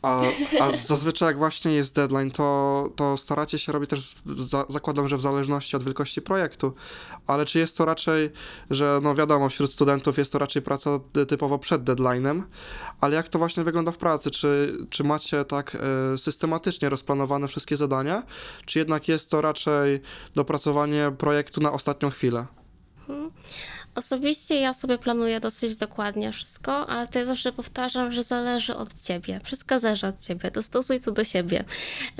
A, 0.02 0.22
a 0.60 0.70
zazwyczaj 0.70 1.28
jak 1.28 1.38
właśnie 1.38 1.72
jest 1.72 1.94
deadline, 1.94 2.30
to, 2.30 2.90
to 2.96 3.16
staracie 3.16 3.58
się 3.58 3.72
robić 3.72 3.90
też, 3.90 4.14
za, 4.36 4.64
zakładam, 4.68 5.08
że 5.08 5.16
w 5.16 5.20
zależności 5.20 5.76
od 5.76 5.84
wielkości 5.84 6.22
projektu, 6.22 6.74
ale 7.26 7.46
czy 7.46 7.58
jest 7.58 7.76
to 7.76 7.84
raczej, 7.84 8.30
że 8.70 9.00
no 9.02 9.14
wiadomo, 9.14 9.48
wśród 9.48 9.72
studentów 9.72 10.18
jest 10.18 10.32
to 10.32 10.38
raczej 10.38 10.62
praca 10.62 10.90
typowo 11.28 11.58
przed 11.58 11.82
deadline'em, 11.82 12.42
ale 13.00 13.16
jak 13.16 13.28
to 13.28 13.38
właśnie 13.38 13.64
wygląda 13.64 13.92
w 13.92 13.98
pracy? 13.98 14.30
Czy, 14.30 14.78
czy 14.90 15.04
macie 15.04 15.44
tak 15.44 15.76
e, 16.14 16.18
systematycznie 16.18 16.88
rozplanowane 16.88 17.48
wszystkie 17.48 17.76
zadania, 17.76 18.22
czy 18.66 18.78
jednak 18.78 19.08
jest 19.08 19.30
to 19.30 19.40
raczej 19.40 20.00
dopracowanie 20.34 21.12
projektu 21.18 21.60
na 21.60 21.72
ostatnią 21.72 22.10
chwilę? 22.10 22.46
Osobiście 23.94 24.60
ja 24.60 24.74
sobie 24.74 24.98
planuję 24.98 25.40
dosyć 25.40 25.76
dokładnie 25.76 26.32
wszystko, 26.32 26.86
ale 26.86 27.08
to 27.08 27.18
ja 27.18 27.24
zawsze 27.24 27.52
powtarzam, 27.52 28.12
że 28.12 28.22
zależy 28.22 28.76
od 28.76 29.02
ciebie. 29.02 29.40
Wszystko 29.44 29.78
zależy 29.78 30.06
od 30.06 30.18
ciebie. 30.22 30.50
Dostosuj 30.50 31.00
to 31.00 31.12
do 31.12 31.24
siebie. 31.24 31.64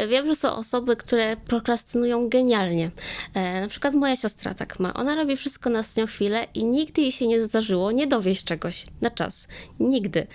Wiem, 0.09 0.27
że 0.27 0.37
są 0.37 0.53
osoby, 0.53 0.97
które 0.97 1.37
prokrastynują 1.37 2.29
genialnie. 2.29 2.91
E, 3.35 3.61
na 3.61 3.69
przykład 3.69 3.95
moja 3.95 4.17
siostra 4.17 4.55
tak 4.55 4.81
ma. 4.81 4.95
Ona 4.95 5.15
robi 5.15 5.37
wszystko 5.37 5.71
na 5.71 5.79
ostatnią 5.79 6.07
chwilę 6.07 6.47
i 6.55 6.65
nigdy 6.65 7.01
jej 7.03 7.13
się 7.13 7.27
nie 7.27 7.43
zdarzyło 7.43 7.93
nie 7.93 8.07
dowieść 8.07 8.45
czegoś 8.45 8.85
na 9.01 9.11
czas. 9.11 9.49
Nigdy. 9.81 10.27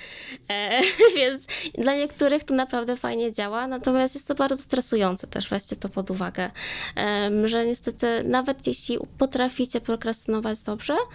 E, 0.49 0.81
więc 1.17 1.47
dla 1.77 1.95
niektórych 1.95 2.43
to 2.43 2.53
naprawdę 2.53 2.97
fajnie 2.97 3.31
działa, 3.31 3.67
natomiast 3.67 4.15
jest 4.15 4.27
to 4.27 4.35
bardzo 4.35 4.63
stresujące 4.63 5.27
też, 5.27 5.49
weźcie 5.49 5.75
to 5.75 5.89
pod 5.89 6.11
uwagę, 6.11 6.51
e, 6.97 7.31
że 7.47 7.65
niestety 7.65 8.23
nawet 8.23 8.67
jeśli 8.67 8.97
potraficie 9.17 9.81
prokrastynować 9.81 10.59
dobrze, 10.59 10.95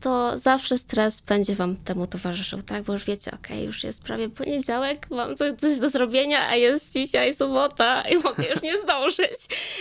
to 0.00 0.38
zawsze 0.38 0.78
stres 0.78 1.20
będzie 1.20 1.54
wam 1.54 1.76
temu 1.76 2.06
towarzyszył, 2.06 2.62
tak? 2.62 2.82
Bo 2.84 2.92
już 2.92 3.04
wiecie, 3.04 3.30
okej, 3.30 3.56
okay, 3.56 3.66
już 3.66 3.84
jest 3.84 4.02
prawie 4.02 4.28
poniedziałek, 4.28 5.06
mam 5.10 5.36
coś 5.36 5.78
do 5.78 5.88
zrobienia, 5.88 6.48
a 6.48 6.56
jest 6.56 6.92
dzisiaj 6.92 7.34
sobota 7.34 8.02
i 8.02 8.16
mogę 8.16 8.44
już 8.50 8.62
nie 8.62 8.78
zdążyć. 8.78 9.38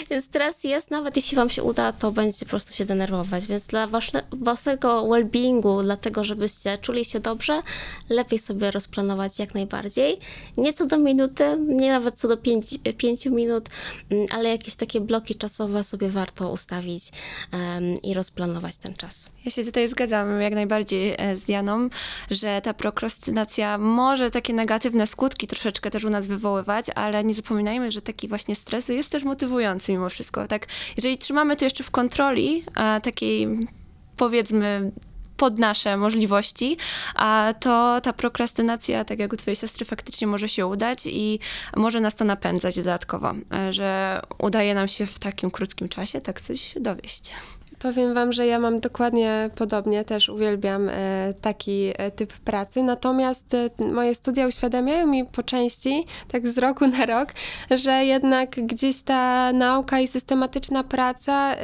Więc 0.10 0.25
stres 0.25 0.63
jest, 0.63 0.91
nawet 0.91 1.15
jeśli 1.15 1.36
wam 1.36 1.49
się 1.49 1.63
uda, 1.63 1.93
to 1.93 2.12
będziecie 2.12 2.45
po 2.45 2.49
prostu 2.49 2.73
się 2.73 2.86
denerwować. 2.86 3.47
Więc 3.47 3.67
dla 3.67 3.88
wasze, 3.88 4.23
waszego 4.32 5.03
well-beingu, 5.03 5.84
dlatego 5.84 6.23
żebyście 6.23 6.77
czuli 6.77 7.05
się 7.05 7.19
dobrze, 7.19 7.62
lepiej 8.10 8.39
sobie 8.39 8.71
rozplanować 8.71 9.39
jak 9.39 9.53
najbardziej. 9.53 10.17
Nie 10.58 10.73
co 10.73 10.86
do 10.86 10.97
minuty, 10.97 11.58
nie 11.67 11.89
nawet 11.89 12.19
co 12.19 12.27
do 12.27 12.38
pięć, 12.38 12.65
pięciu 12.97 13.32
minut, 13.32 13.69
mm, 14.10 14.25
ale 14.32 14.49
jakieś 14.49 14.75
takie 14.75 15.01
bloki 15.01 15.36
czasowe 15.36 15.84
sobie 15.84 16.10
warto 16.10 16.51
ustawić 16.51 17.12
um, 17.53 18.01
i 18.01 18.13
rozplanować 18.13 18.77
ten 18.77 18.93
czas. 18.93 19.29
Ja 19.45 19.51
się 19.51 19.63
tutaj 19.63 19.88
zgadzam 19.88 20.09
zgadzam 20.10 20.41
jak 20.41 20.54
najbardziej 20.54 21.15
e, 21.17 21.36
z 21.36 21.48
Janą, 21.48 21.89
że 22.32 22.62
ta 22.62 22.74
prokrastynacja 22.74 23.78
może 23.78 24.32
takie 24.32 24.54
negatywne 24.54 25.08
skutki 25.08 25.48
troszeczkę 25.48 25.91
też 25.91 26.04
u 26.04 26.10
nas 26.10 26.28
wywoływać, 26.28 26.86
ale 26.95 27.24
nie 27.24 27.34
zapominajmy, 27.34 27.91
że 27.91 28.02
taki 28.02 28.28
właśnie 28.28 28.56
stres 28.56 28.88
jest 28.88 29.12
też 29.12 29.24
motywujący 29.24 29.91
mimo 29.91 30.10
wszystko. 30.10 30.48
Tak, 30.48 30.67
jeżeli 30.98 31.17
trzymamy 31.17 31.56
to 31.56 31.65
jeszcze 31.65 31.84
w 31.84 31.91
kontroli, 31.91 32.63
takiej 33.02 33.48
powiedzmy 34.17 34.91
pod 35.38 35.60
nasze 35.60 35.98
możliwości, 35.98 36.78
a 37.15 37.54
to 37.60 38.02
ta 38.02 38.13
prokrastynacja, 38.13 39.06
tak 39.06 39.19
jak 39.19 39.34
u 39.34 39.38
twojej 39.38 39.56
siostry, 39.56 39.86
faktycznie 39.86 40.28
może 40.28 40.50
się 40.50 40.67
udać 40.67 41.00
i 41.06 41.39
może 41.76 42.02
nas 42.02 42.15
to 42.15 42.26
napędzać 42.26 42.76
dodatkowo, 42.76 43.34
e, 43.54 43.74
że 43.74 44.22
udaje 44.38 44.76
nam 44.76 44.88
się 44.88 45.06
w 45.06 45.19
takim 45.19 45.52
krótkim 45.52 45.89
czasie 45.89 46.22
tak 46.22 46.41
coś 46.41 46.74
dowieść. 46.80 47.36
Powiem 47.79 48.13
Wam, 48.13 48.33
że 48.33 48.47
ja 48.47 48.59
mam 48.59 48.79
dokładnie 48.79 49.49
podobnie, 49.55 50.03
też 50.03 50.29
uwielbiam 50.29 50.89
e, 50.89 51.33
taki 51.41 51.91
e, 51.97 52.11
typ 52.11 52.33
pracy, 52.33 52.83
natomiast 52.83 53.53
e, 53.53 53.69
moje 53.93 54.15
studia 54.15 54.47
uświadamiają 54.47 55.07
mi 55.07 55.25
po 55.25 55.43
części, 55.43 56.05
tak 56.27 56.47
z 56.47 56.57
roku 56.57 56.87
na 56.87 57.05
rok, 57.05 57.29
że 57.71 58.05
jednak 58.05 58.49
gdzieś 58.49 59.01
ta 59.01 59.53
nauka 59.53 59.99
i 59.99 60.07
systematyczna 60.07 60.83
praca 60.83 61.55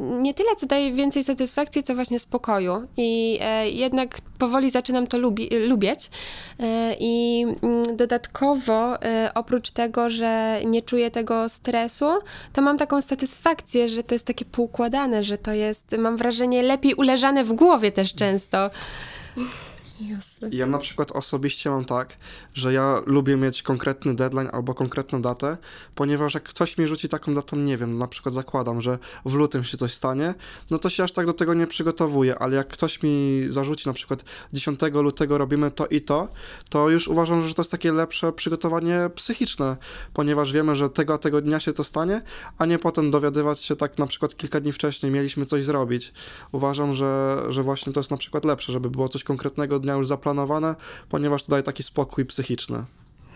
nie 0.00 0.34
tyle, 0.34 0.56
co 0.56 0.66
daje 0.66 0.92
więcej 0.92 1.24
satysfakcji, 1.24 1.82
co 1.82 1.94
właśnie 1.94 2.18
spokoju. 2.18 2.88
I 2.96 3.38
e, 3.40 3.70
jednak 3.70 4.20
powoli 4.38 4.70
zaczynam 4.70 5.06
to 5.06 5.18
lubi, 5.18 5.48
lubić. 5.68 6.10
E, 6.60 6.96
I 7.00 7.46
mm, 7.62 7.96
dodatkowo, 7.96 9.02
e, 9.02 9.30
oprócz 9.34 9.70
tego, 9.70 10.10
że 10.10 10.60
nie 10.64 10.82
czuję 10.82 11.10
tego 11.10 11.48
stresu, 11.48 12.06
to 12.52 12.62
mam 12.62 12.78
taką 12.78 13.02
satysfakcję, 13.02 13.88
że 13.88 14.02
to 14.02 14.14
jest 14.14 14.26
takie 14.26 14.44
poukładane, 14.44 15.24
że 15.24 15.38
to 15.38 15.52
jest, 15.52 15.94
mam 15.98 16.16
wrażenie, 16.16 16.62
lepiej 16.62 16.94
uleżane 16.94 17.44
w 17.44 17.52
głowie 17.52 17.92
też 17.92 18.14
często. 18.14 18.70
Jasne. 20.10 20.48
Ja 20.52 20.66
na 20.66 20.78
przykład 20.78 21.12
osobiście 21.12 21.70
mam 21.70 21.84
tak, 21.84 22.16
że 22.54 22.72
ja 22.72 23.02
lubię 23.06 23.36
mieć 23.36 23.62
konkretny 23.62 24.14
deadline 24.14 24.48
albo 24.52 24.74
konkretną 24.74 25.22
datę, 25.22 25.56
ponieważ 25.94 26.34
jak 26.34 26.42
ktoś 26.42 26.78
mi 26.78 26.86
rzuci 26.86 27.08
taką 27.08 27.34
datą, 27.34 27.56
nie 27.56 27.76
wiem, 27.76 27.98
na 27.98 28.06
przykład 28.06 28.34
zakładam, 28.34 28.80
że 28.80 28.98
w 29.24 29.34
lutym 29.34 29.64
się 29.64 29.76
coś 29.76 29.94
stanie, 29.94 30.34
no 30.70 30.78
to 30.78 30.88
się 30.88 31.04
aż 31.04 31.12
tak 31.12 31.26
do 31.26 31.32
tego 31.32 31.54
nie 31.54 31.66
przygotowuję, 31.66 32.38
ale 32.38 32.56
jak 32.56 32.68
ktoś 32.68 33.02
mi 33.02 33.42
zarzuci 33.48 33.88
na 33.88 33.92
przykład 33.92 34.24
10 34.52 34.80
lutego 34.92 35.38
robimy 35.38 35.70
to 35.70 35.86
i 35.86 36.00
to, 36.00 36.28
to 36.68 36.90
już 36.90 37.08
uważam, 37.08 37.48
że 37.48 37.54
to 37.54 37.62
jest 37.62 37.70
takie 37.70 37.92
lepsze 37.92 38.32
przygotowanie 38.32 39.10
psychiczne, 39.14 39.76
ponieważ 40.14 40.52
wiemy, 40.52 40.74
że 40.74 40.90
tego 40.90 41.14
a 41.14 41.18
tego 41.18 41.40
dnia 41.40 41.60
się 41.60 41.72
to 41.72 41.84
stanie, 41.84 42.22
a 42.58 42.66
nie 42.66 42.78
potem 42.78 43.10
dowiadywać 43.10 43.60
się 43.60 43.76
tak 43.76 43.98
na 43.98 44.06
przykład 44.06 44.36
kilka 44.36 44.60
dni 44.60 44.72
wcześniej, 44.72 45.12
mieliśmy 45.12 45.46
coś 45.46 45.64
zrobić. 45.64 46.12
Uważam, 46.52 46.94
że, 46.94 47.42
że 47.48 47.62
właśnie 47.62 47.92
to 47.92 48.00
jest 48.00 48.10
na 48.10 48.16
przykład 48.16 48.44
lepsze, 48.44 48.72
żeby 48.72 48.90
było 48.90 49.08
coś 49.08 49.24
konkretnego 49.24 49.78
dnia 49.78 49.91
już 49.98 50.06
zaplanowane, 50.06 50.74
ponieważ 51.08 51.44
to 51.44 51.50
daje 51.50 51.62
taki 51.62 51.82
spokój 51.82 52.26
psychiczny. 52.26 52.84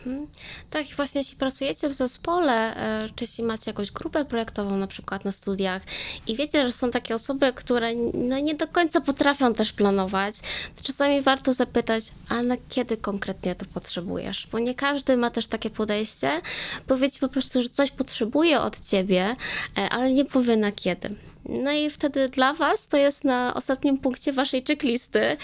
Mhm. 0.07 0.27
Tak, 0.71 0.87
właśnie 0.97 1.21
jeśli 1.21 1.37
pracujecie 1.37 1.89
w 1.89 1.93
zespole, 1.93 2.77
e, 2.77 3.09
czy 3.09 3.25
jeśli 3.25 3.45
macie 3.45 3.71
jakąś 3.71 3.91
grupę 3.91 4.25
projektową 4.25 4.77
na 4.77 4.87
przykład 4.87 5.25
na 5.25 5.33
studiach 5.33 5.83
i 6.27 6.37
wiecie, 6.37 6.67
że 6.67 6.73
są 6.73 6.91
takie 6.91 7.15
osoby, 7.15 7.53
które 7.53 7.95
no, 8.15 8.39
nie 8.39 8.55
do 8.55 8.69
końca 8.69 9.01
potrafią 9.01 9.55
też 9.55 9.73
planować, 9.73 10.35
to 10.77 10.83
czasami 10.83 11.23
warto 11.23 11.53
zapytać, 11.53 12.05
a 12.29 12.43
na 12.43 12.57
kiedy 12.69 12.97
konkretnie 12.97 13.55
to 13.55 13.65
potrzebujesz? 13.75 14.49
Bo 14.53 14.59
nie 14.59 14.75
każdy 14.75 15.17
ma 15.17 15.31
też 15.31 15.47
takie 15.47 15.71
podejście, 15.71 16.41
powiedz 16.87 17.19
po 17.19 17.29
prostu, 17.29 17.63
że 17.63 17.69
coś 17.69 17.91
potrzebuje 17.91 18.61
od 18.61 18.81
ciebie, 18.81 19.37
e, 19.79 19.89
ale 19.91 20.13
nie 20.13 20.25
powie 20.25 20.57
na 20.57 20.73
kiedy. 20.73 21.15
No 21.49 21.73
i 21.73 21.91
wtedy 21.91 22.29
dla 22.29 22.53
Was 22.55 22.89
to 22.89 22.97
jest 22.97 23.25
na 23.25 23.55
ostatnim 23.55 23.99
punkcie 23.99 24.33
Waszej 24.33 24.65
checklisty, 24.65 25.37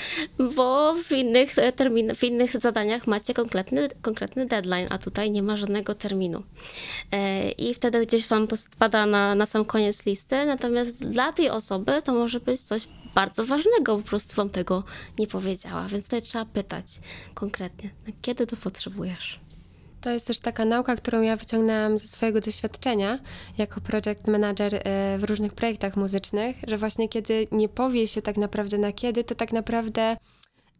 bo 0.56 0.94
w 0.94 1.12
innych 1.12 1.58
e, 1.58 1.72
termin, 1.72 2.14
w 2.14 2.24
innych 2.24 2.60
zadaniach 2.60 3.06
macie 3.06 3.34
konkretny, 3.34 3.88
konkretny 4.02 4.46
deadline, 4.46 4.86
a 4.90 4.98
tutaj 4.98 5.30
nie 5.30 5.42
ma 5.42 5.56
żadnego 5.56 5.94
terminu. 5.94 6.42
E, 7.12 7.50
I 7.50 7.74
wtedy 7.74 8.06
gdzieś 8.06 8.26
Wam 8.26 8.46
to 8.46 8.56
spada 8.56 9.06
na, 9.06 9.34
na 9.34 9.46
sam 9.46 9.64
koniec 9.64 10.06
listy, 10.06 10.46
natomiast 10.46 11.08
dla 11.08 11.32
tej 11.32 11.50
osoby 11.50 12.02
to 12.04 12.14
może 12.14 12.40
być 12.40 12.60
coś 12.60 12.88
bardzo 13.14 13.44
ważnego, 13.44 13.96
po 13.96 14.02
prostu 14.02 14.34
Wam 14.34 14.50
tego 14.50 14.84
nie 15.18 15.26
powiedziała, 15.26 15.88
więc 15.88 16.04
tutaj 16.04 16.22
trzeba 16.22 16.44
pytać 16.44 16.86
konkretnie, 17.34 17.90
kiedy 18.22 18.46
to 18.46 18.56
potrzebujesz. 18.56 19.40
To 20.02 20.10
jest 20.10 20.26
też 20.26 20.40
taka 20.40 20.64
nauka, 20.64 20.96
którą 20.96 21.22
ja 21.22 21.36
wyciągnęłam 21.36 21.98
ze 21.98 22.08
swojego 22.08 22.40
doświadczenia 22.40 23.18
jako 23.58 23.80
project 23.80 24.28
manager 24.28 24.74
e, 24.74 24.80
w 25.18 25.24
różnych 25.24 25.52
projektach 25.54 25.96
muzycznych, 25.96 26.56
że 26.68 26.78
właśnie 26.78 27.08
kiedy 27.08 27.46
nie 27.52 27.68
powie 27.68 28.08
się 28.08 28.22
tak 28.22 28.36
naprawdę 28.36 28.78
na 28.78 28.92
kiedy, 28.92 29.24
to 29.24 29.34
tak 29.34 29.52
naprawdę 29.52 30.16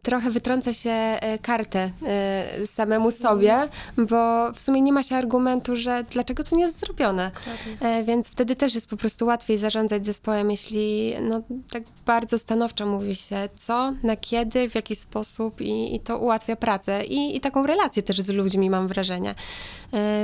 trochę 0.05 0.31
wytrąca 0.31 0.73
się 0.73 0.91
e, 0.91 1.39
kartę 1.39 1.91
e, 2.07 2.67
samemu 2.67 3.11
sobie, 3.11 3.69
bo 3.99 4.53
w 4.53 4.61
sumie 4.61 4.81
nie 4.81 4.93
ma 4.93 5.03
się 5.03 5.17
argumentu, 5.17 5.77
że 5.77 6.05
dlaczego 6.11 6.43
to 6.43 6.57
nie 6.57 6.63
jest 6.63 6.79
zrobione. 6.79 7.31
Dokładnie. 7.35 8.05
Więc 8.05 8.29
wtedy 8.29 8.57
też 8.57 8.75
jest 8.75 8.91
po 8.91 8.97
prostu 8.97 9.27
łatwiej 9.27 9.59
zarządzać 9.59 10.07
zespołem, 10.07 10.51
jeśli 10.51 11.15
no, 11.21 11.43
tak 11.71 11.83
bardzo 12.07 12.39
stanowczo 12.39 12.87
mówi 12.87 13.15
się 13.15 13.49
co, 13.57 13.93
na 14.03 14.17
kiedy, 14.17 14.69
w 14.69 14.75
jaki 14.75 14.97
sposób 14.97 15.61
i, 15.61 15.95
i 15.95 16.01
to 16.01 16.19
ułatwia 16.19 16.57
pracę 16.57 17.05
i, 17.05 17.37
i 17.37 17.41
taką 17.41 17.67
relację 17.67 18.03
też 18.03 18.21
z 18.21 18.31
ludźmi 18.31 18.71
mam 18.71 18.89
wrażenie. 18.89 19.35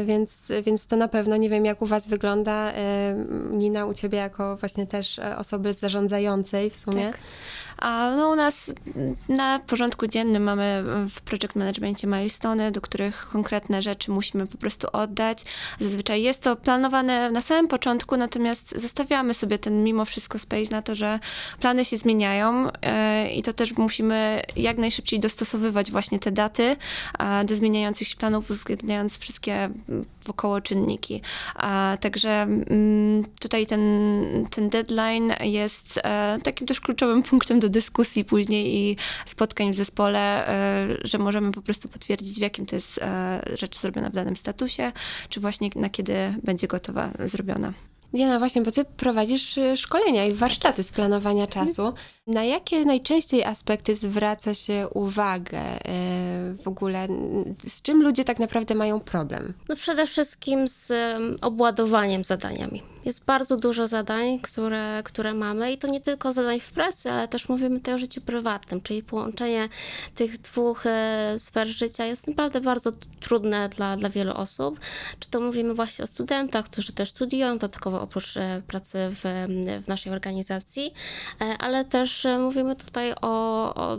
Więc, 0.07 0.53
więc 0.62 0.87
to 0.87 0.97
na 0.97 1.09
pewno, 1.09 1.37
nie 1.37 1.51
wiem 1.51 1.64
jak 1.64 1.83
u 1.83 1.87
was 1.87 2.09
wygląda, 2.09 2.73
Nina, 3.51 3.87
u 3.87 3.95
ciebie 3.95 4.19
jako 4.19 4.57
właśnie 4.57 4.87
też 4.87 5.21
osoby 5.37 5.75
zarządzającej 5.75 6.71
w 6.71 6.77
sumie. 6.77 7.07
Tak. 7.07 7.19
A 7.79 8.11
no, 8.17 8.29
u 8.29 8.37
nas 8.37 8.73
na 9.29 9.59
porządku 9.59 10.07
dziennym 10.07 10.43
mamy 10.43 10.85
w 11.09 11.21
project 11.21 11.57
managementie 11.57 12.07
milestone, 12.07 12.71
do 12.71 12.81
których 12.81 13.29
konkretne 13.33 13.83
rzeczy 13.83 14.11
musimy 14.11 14.47
po 14.47 14.59
prostu 14.59 14.88
oddać. 14.93 15.45
Zazwyczaj 15.81 16.23
jest 16.23 16.43
to 16.43 16.57
planowane 16.57 17.31
na 17.31 17.41
samym 17.41 17.69
początku, 17.69 18.17
natomiast 18.17 18.81
zostawiamy 18.81 19.35
sobie 19.35 19.59
ten 19.59 19.85
mimo 19.85 20.05
wszystko 20.05 20.38
space 20.38 20.71
na 20.71 20.83
to, 20.83 20.95
że 20.95 21.21
plany 21.61 21.85
się 21.85 21.97
zmieniają 21.97 22.69
e, 22.83 23.31
i 23.31 23.43
to 23.43 23.53
też 23.53 23.77
musimy 23.77 24.43
jak 24.57 24.79
najszybciej 24.79 25.21
dostosowywać 25.21 25.91
właśnie 25.91 26.19
te 26.19 26.33
daty 26.33 26.77
do 27.45 27.55
zmieniających 27.55 28.09
się 28.09 28.17
planów, 28.17 28.51
uwzględniając 28.51 29.19
wszystkie 29.19 29.71
wokoło 30.27 30.61
czynniki. 30.61 31.23
Także 32.01 32.31
mm, 32.31 33.25
tutaj 33.41 33.67
ten, 33.67 33.83
ten 34.51 34.69
deadline 34.69 35.35
jest 35.41 36.01
e, 36.05 36.38
takim 36.43 36.67
też 36.67 36.81
kluczowym 36.81 37.23
punktem 37.31 37.61
do 37.61 37.67
do 37.68 37.72
dyskusji 37.72 38.24
później 38.24 38.76
i 38.76 38.96
spotkań 39.26 39.72
w 39.72 39.76
zespole, 39.76 40.48
e, 40.48 40.88
że 41.04 41.18
możemy 41.18 41.52
po 41.52 41.62
prostu 41.62 41.88
potwierdzić, 41.88 42.38
w 42.38 42.40
jakim 42.40 42.66
to 42.66 42.76
jest 42.76 42.98
e, 42.98 43.42
rzecz 43.54 43.81
zrobiona 43.81 44.11
w 44.11 44.12
danym 44.12 44.37
statusie, 44.37 44.92
czy 45.28 45.40
właśnie 45.40 45.70
na 45.76 45.88
kiedy 45.88 46.35
będzie 46.42 46.66
gotowa, 46.66 47.11
zrobiona. 47.24 47.72
Diana, 48.12 48.38
właśnie, 48.38 48.62
bo 48.62 48.71
ty 48.71 48.85
prowadzisz 48.85 49.59
y, 49.59 49.77
szkolenia 49.77 50.27
i 50.27 50.33
warsztaty 50.33 50.83
z 50.83 50.92
planowania 50.92 51.47
czasu. 51.47 51.92
Na 52.27 52.44
jakie 52.44 52.85
najczęściej 52.85 53.44
aspekty 53.44 53.94
zwraca 53.94 54.55
się 54.55 54.88
uwagę 54.94 55.61
y, 55.77 56.62
w 56.62 56.68
ogóle? 56.68 57.09
Z 57.68 57.83
czym 57.83 58.03
ludzie 58.03 58.25
tak 58.25 58.38
naprawdę 58.38 58.75
mają 58.75 59.01
problem? 59.01 59.55
No 59.68 59.77
przede 59.77 60.07
wszystkim 60.07 60.68
z 60.68 60.90
em, 60.90 61.37
obładowaniem 61.40 62.25
zadaniami. 62.25 62.83
Jest 63.05 63.25
bardzo 63.25 63.57
dużo 63.57 63.87
zadań, 63.87 64.38
które, 64.38 65.03
które 65.05 65.35
mamy 65.35 65.73
i 65.73 65.79
to 65.79 65.88
nie 65.88 66.01
tylko 66.01 66.33
zadań 66.33 66.61
w 66.61 66.73
pracy, 66.73 67.11
ale 67.11 67.29
też 67.29 67.49
mówimy 67.49 67.79
tutaj 67.79 67.94
o 67.94 67.99
życiu 67.99 68.21
prywatnym, 68.21 68.81
czyli 68.81 69.03
połączenie 69.03 69.68
tych 70.14 70.38
dwóch 70.38 70.87
e, 70.87 71.35
sfer 71.38 71.68
życia 71.68 72.07
jest 72.07 72.27
naprawdę 72.27 72.61
bardzo 72.61 72.92
trudne 73.21 73.68
dla, 73.68 73.97
dla 73.97 74.09
wielu 74.09 74.33
osób. 74.35 74.81
Czy 75.18 75.31
to 75.31 75.40
mówimy 75.40 75.75
właśnie 75.75 76.05
o 76.05 76.09
studentach, 76.09 76.64
którzy 76.64 76.92
też 76.92 77.09
studiują, 77.09 77.59
dodatkowo 77.59 77.97
oprócz 78.00 78.37
e, 78.37 78.62
pracy 78.66 78.98
w, 79.11 79.22
w 79.84 79.88
naszej 79.88 80.12
organizacji, 80.12 80.92
e, 81.40 81.44
ale 81.58 81.84
też 81.84 82.26
e, 82.26 82.38
mówimy 82.38 82.76
tutaj 82.76 83.12
o, 83.22 83.74
o 83.74 83.98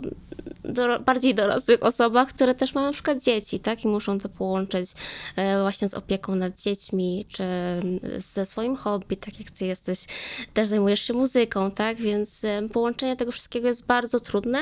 doro- 0.64 1.00
bardziej 1.00 1.34
dorosłych 1.34 1.82
osobach, 1.82 2.28
które 2.28 2.54
też 2.54 2.74
mają 2.74 2.86
na 2.86 2.92
przykład 2.92 3.22
dzieci, 3.22 3.60
tak? 3.60 3.84
I 3.84 3.88
muszą 3.88 4.18
to 4.18 4.28
połączyć 4.28 4.90
e, 5.36 5.60
właśnie 5.60 5.88
z 5.88 5.94
opieką 5.94 6.34
nad 6.34 6.60
dziećmi, 6.60 7.24
czy 7.28 7.44
ze 8.16 8.46
swoim 8.46 8.76
hobby, 8.76 9.16
tak 9.16 9.40
jak 9.40 9.50
ty 9.50 9.66
jesteś, 9.66 10.04
też 10.54 10.68
zajmujesz 10.68 11.00
się 11.00 11.14
muzyką, 11.14 11.70
tak? 11.70 11.96
Więc 11.96 12.42
połączenie 12.72 13.16
tego 13.16 13.32
wszystkiego 13.32 13.68
jest 13.68 13.86
bardzo 13.86 14.20
trudne. 14.20 14.58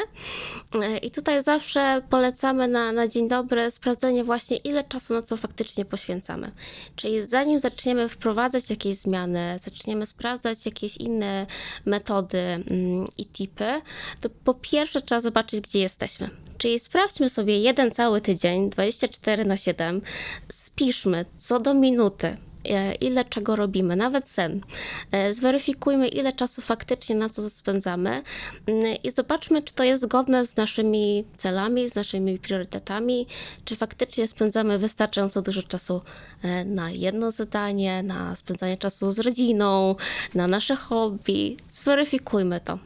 E, 0.75 0.99
I 0.99 1.11
tutaj 1.11 1.43
zawsze 1.43 2.03
polecamy 2.11 2.69
na, 2.69 2.93
na 2.93 3.09
dzień 3.09 3.29
dobry 3.29 3.71
sprawdzenie 3.71 4.25
właśnie, 4.25 4.57
ile 4.57 4.85
czasu 4.85 5.15
na 5.15 5.23
co 5.23 5.37
faktycznie 5.37 5.85
poświęcamy. 5.85 6.51
Czyli 6.97 7.23
zanim 7.23 7.59
zaczniemy 7.59 8.09
wprowadzać 8.09 8.71
jakieś 8.71 8.97
zmiany, 8.97 9.59
zaczniemy 9.61 10.07
sprawdzać 10.07 10.67
jakieś 10.67 10.97
inne 10.97 11.47
metody 11.85 12.39
mm, 12.39 13.07
i 13.19 13.27
tipy, 13.27 13.81
to 14.21 14.29
po 14.45 14.55
pierwsze 14.55 15.01
trzeba 15.01 15.21
zobaczyć, 15.21 15.61
gdzie 15.61 15.88
jesteśmy. 15.89 16.31
Czyli 16.59 16.79
sprawdźmy 16.79 17.29
sobie 17.29 17.61
jeden 17.61 17.91
cały 17.91 18.21
tydzień, 18.21 18.71
24 18.71 19.45
na 19.45 19.57
7, 19.57 20.01
spiszmy 20.49 21.25
co 21.37 21.61
do 21.61 21.75
minuty, 21.75 22.37
e, 22.65 22.95
ile 22.95 23.25
czego 23.25 23.57
robimy, 23.57 23.97
nawet 23.97 24.29
sen. 24.29 24.61
E, 25.13 25.33
Zweryfikujmy, 25.33 26.09
ile 26.09 26.33
czasu 26.33 26.63
faktycznie 26.63 27.17
na 27.17 27.29
co 27.29 27.51
spędzamy 27.51 28.23
mm, 28.67 28.97
i 29.03 29.11
zobaczmy, 29.11 29.63
czy 29.63 29.75
to 29.75 29.85
jest 29.85 30.03
zgodne 30.03 30.47
z 30.47 30.57
naszymi 30.57 31.25
celami, 31.37 31.91
z 31.91 31.95
naszymi 31.95 32.39
priorytetami, 32.39 33.27
czy 33.65 33.77
faktycznie 33.77 34.29
spędzamy 34.29 34.79
wystarczająco 34.79 35.43
dużo 35.43 35.63
czasu 35.63 36.01
e, 36.43 36.65
na 36.65 36.91
jedno 36.91 37.31
zadanie, 37.31 38.03
na 38.03 38.37
spędzanie 38.37 38.77
czasu 38.77 39.13
z 39.13 39.19
rodziną, 39.19 39.97
na 40.35 40.47
nasze 40.47 40.77
hobby. 40.77 41.57
Zweryfikujmy 41.69 42.61
to 42.61 42.79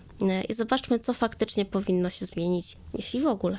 i 0.49 0.55
zobaczmy, 0.55 0.99
co 0.99 1.15
faktycznie 1.15 1.65
powinno 1.65 2.11
się 2.11 2.27
zmienić, 2.27 2.77
jeśli 2.95 3.21
w 3.21 3.27
ogóle. 3.27 3.59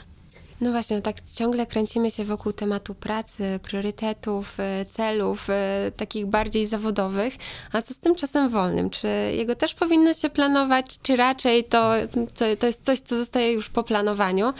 No 0.61 0.71
właśnie, 0.71 1.01
tak 1.01 1.15
ciągle 1.35 1.65
kręcimy 1.65 2.11
się 2.11 2.25
wokół 2.25 2.53
tematu 2.53 2.95
pracy, 2.95 3.59
priorytetów, 3.63 4.59
y, 4.59 4.85
celów, 4.85 5.49
y, 5.49 5.91
takich 5.91 6.25
bardziej 6.25 6.65
zawodowych. 6.65 7.33
A 7.71 7.81
co 7.81 7.93
z 7.93 7.99
tym 7.99 8.15
czasem 8.15 8.49
wolnym? 8.49 8.89
Czy 8.89 9.07
jego 9.37 9.55
też 9.55 9.73
powinno 9.73 10.13
się 10.13 10.29
planować, 10.29 10.85
czy 11.01 11.15
raczej 11.15 11.63
to, 11.63 11.91
to, 12.37 12.45
to 12.59 12.67
jest 12.67 12.85
coś, 12.85 12.99
co 12.99 13.17
zostaje 13.17 13.51
już 13.51 13.69
po 13.69 13.83
planowaniu? 13.83 14.53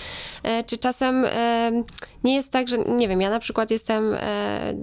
E, 0.44 0.64
Czy 0.64 0.78
czasem 0.78 1.26
e, 1.26 1.72
nie 2.24 2.36
jest 2.36 2.52
tak, 2.52 2.68
że 2.70 2.78
nie 2.78 3.08
wiem, 3.08 3.22
ja 3.22 3.30
na 3.30 3.40
przykład 3.40 3.72
jestem, 3.72 4.14
e, 4.14 4.74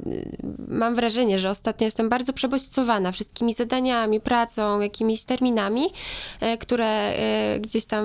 mam 0.69 0.95
wrażenie, 0.95 1.39
że 1.39 1.51
ostatnio 1.51 1.85
jestem 1.85 2.09
bardzo 2.09 2.33
przebodźcowana 2.33 3.13
wszystkimi 3.13 3.55
zadaniami, 3.55 4.21
pracą, 4.21 4.81
jakimiś 4.81 5.25
terminami, 5.25 5.93
e, 6.41 6.59
które 6.59 6.87
e, 6.87 7.61
gdzieś 7.61 7.85
tam 7.85 8.05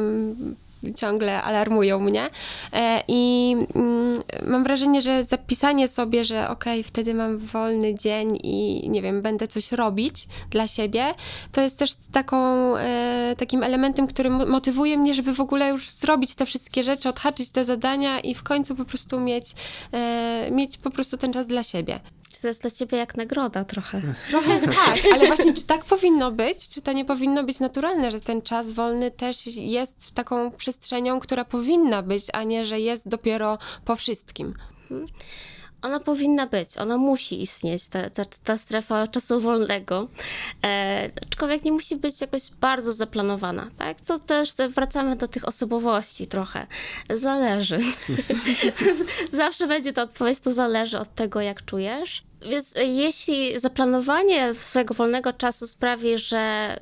ciągle 0.94 1.42
alarmują 1.44 2.00
mnie. 2.00 2.30
E, 2.74 3.04
I 3.08 3.56
mm, 3.76 4.24
mam 4.48 4.64
wrażenie, 4.64 5.02
że 5.02 5.24
zapisanie 5.24 5.88
sobie, 5.88 6.26
że 6.26 6.50
okej, 6.50 6.84
wtedy 6.84 7.14
mam 7.14 7.38
wolny 7.38 7.96
dzień 7.96 8.40
i 8.44 8.90
nie 8.90 9.02
wiem, 9.02 9.22
będę 9.22 9.48
coś 9.48 9.72
robić 9.72 10.28
dla 10.50 10.68
siebie, 10.68 11.06
to 11.52 11.62
jest 11.62 11.80
też 11.80 11.96
taką, 12.12 12.38
e, 12.78 13.36
takim 13.38 13.64
elementem, 13.64 14.08
który 14.08 14.30
mo- 14.30 14.46
motywuje 14.46 14.98
mnie, 14.98 15.14
żeby 15.14 15.34
w 15.34 15.42
ogóle 15.42 15.70
już 15.70 15.92
zrobić 15.92 16.36
te 16.36 16.46
wszystkie 16.46 16.84
rzeczy, 16.84 17.10
odhaczyć 17.10 17.50
te 17.50 17.66
zadania 17.66 18.20
i 18.20 18.36
w 18.36 18.44
końcu 18.44 18.76
po 18.76 18.86
prostu 18.86 19.20
mieć, 19.20 19.46
e, 19.94 20.48
mieć 20.52 20.78
po 20.78 20.90
prostu 20.90 21.18
ten 21.18 21.34
czas 21.34 21.48
dla 21.48 21.64
siebie. 21.64 22.00
Czy 22.36 22.42
to 22.42 22.48
jest 22.48 22.62
dla 22.62 22.72
ciebie 22.72 22.98
jak 22.98 23.18
nagroda 23.18 23.64
trochę? 23.64 24.02
Trochę 24.30 24.60
tak, 24.60 25.00
ale 25.14 25.28
właśnie 25.28 25.54
czy 25.54 25.66
tak 25.66 25.86
powinno 25.86 26.32
być? 26.32 26.70
Czy 26.70 26.82
to 26.82 26.94
nie 26.94 27.06
powinno 27.06 27.44
być 27.44 27.60
naturalne, 27.60 28.12
że 28.12 28.22
ten 28.22 28.42
czas 28.42 28.72
wolny 28.72 29.12
też 29.12 29.48
jest 29.48 30.12
taką 30.12 30.52
przestrzenią, 30.52 31.20
która 31.20 31.46
powinna 31.46 32.02
być, 32.02 32.26
a 32.34 32.44
nie, 32.44 32.66
że 32.66 32.80
jest 32.80 33.08
dopiero 33.08 33.58
po 33.86 33.96
wszystkim? 33.96 34.54
Ona 35.86 36.00
powinna 36.00 36.48
być, 36.48 36.78
ona 36.78 36.98
musi 36.98 37.42
istnieć, 37.42 37.88
ta, 37.88 38.10
ta, 38.10 38.26
ta 38.44 38.58
strefa 38.58 39.08
czasu 39.08 39.42
wolnego. 39.42 40.08
E, 40.64 41.10
aczkolwiek 41.28 41.64
nie 41.64 41.72
musi 41.72 41.96
być 41.96 42.22
jakoś 42.22 42.52
bardzo 42.52 42.92
zaplanowana, 42.92 43.70
tak? 43.78 44.02
To 44.02 44.20
też 44.20 44.50
wracamy 44.70 45.16
do 45.16 45.28
tych 45.28 45.48
osobowości 45.48 46.28
trochę. 46.28 46.68
Zależy. 47.10 47.80
Zawsze 49.32 49.68
będzie 49.68 49.94
to 49.94 50.02
odpowiedź, 50.02 50.40
to 50.40 50.52
zależy 50.52 51.00
od 51.00 51.16
tego, 51.16 51.42
jak 51.42 51.66
czujesz. 51.66 52.24
Więc 52.50 52.74
jeśli 52.78 53.60
zaplanowanie 53.60 54.54
swojego 54.56 54.94
wolnego 54.94 55.34
czasu 55.34 55.68
sprawi, 55.68 56.18
że 56.18 56.76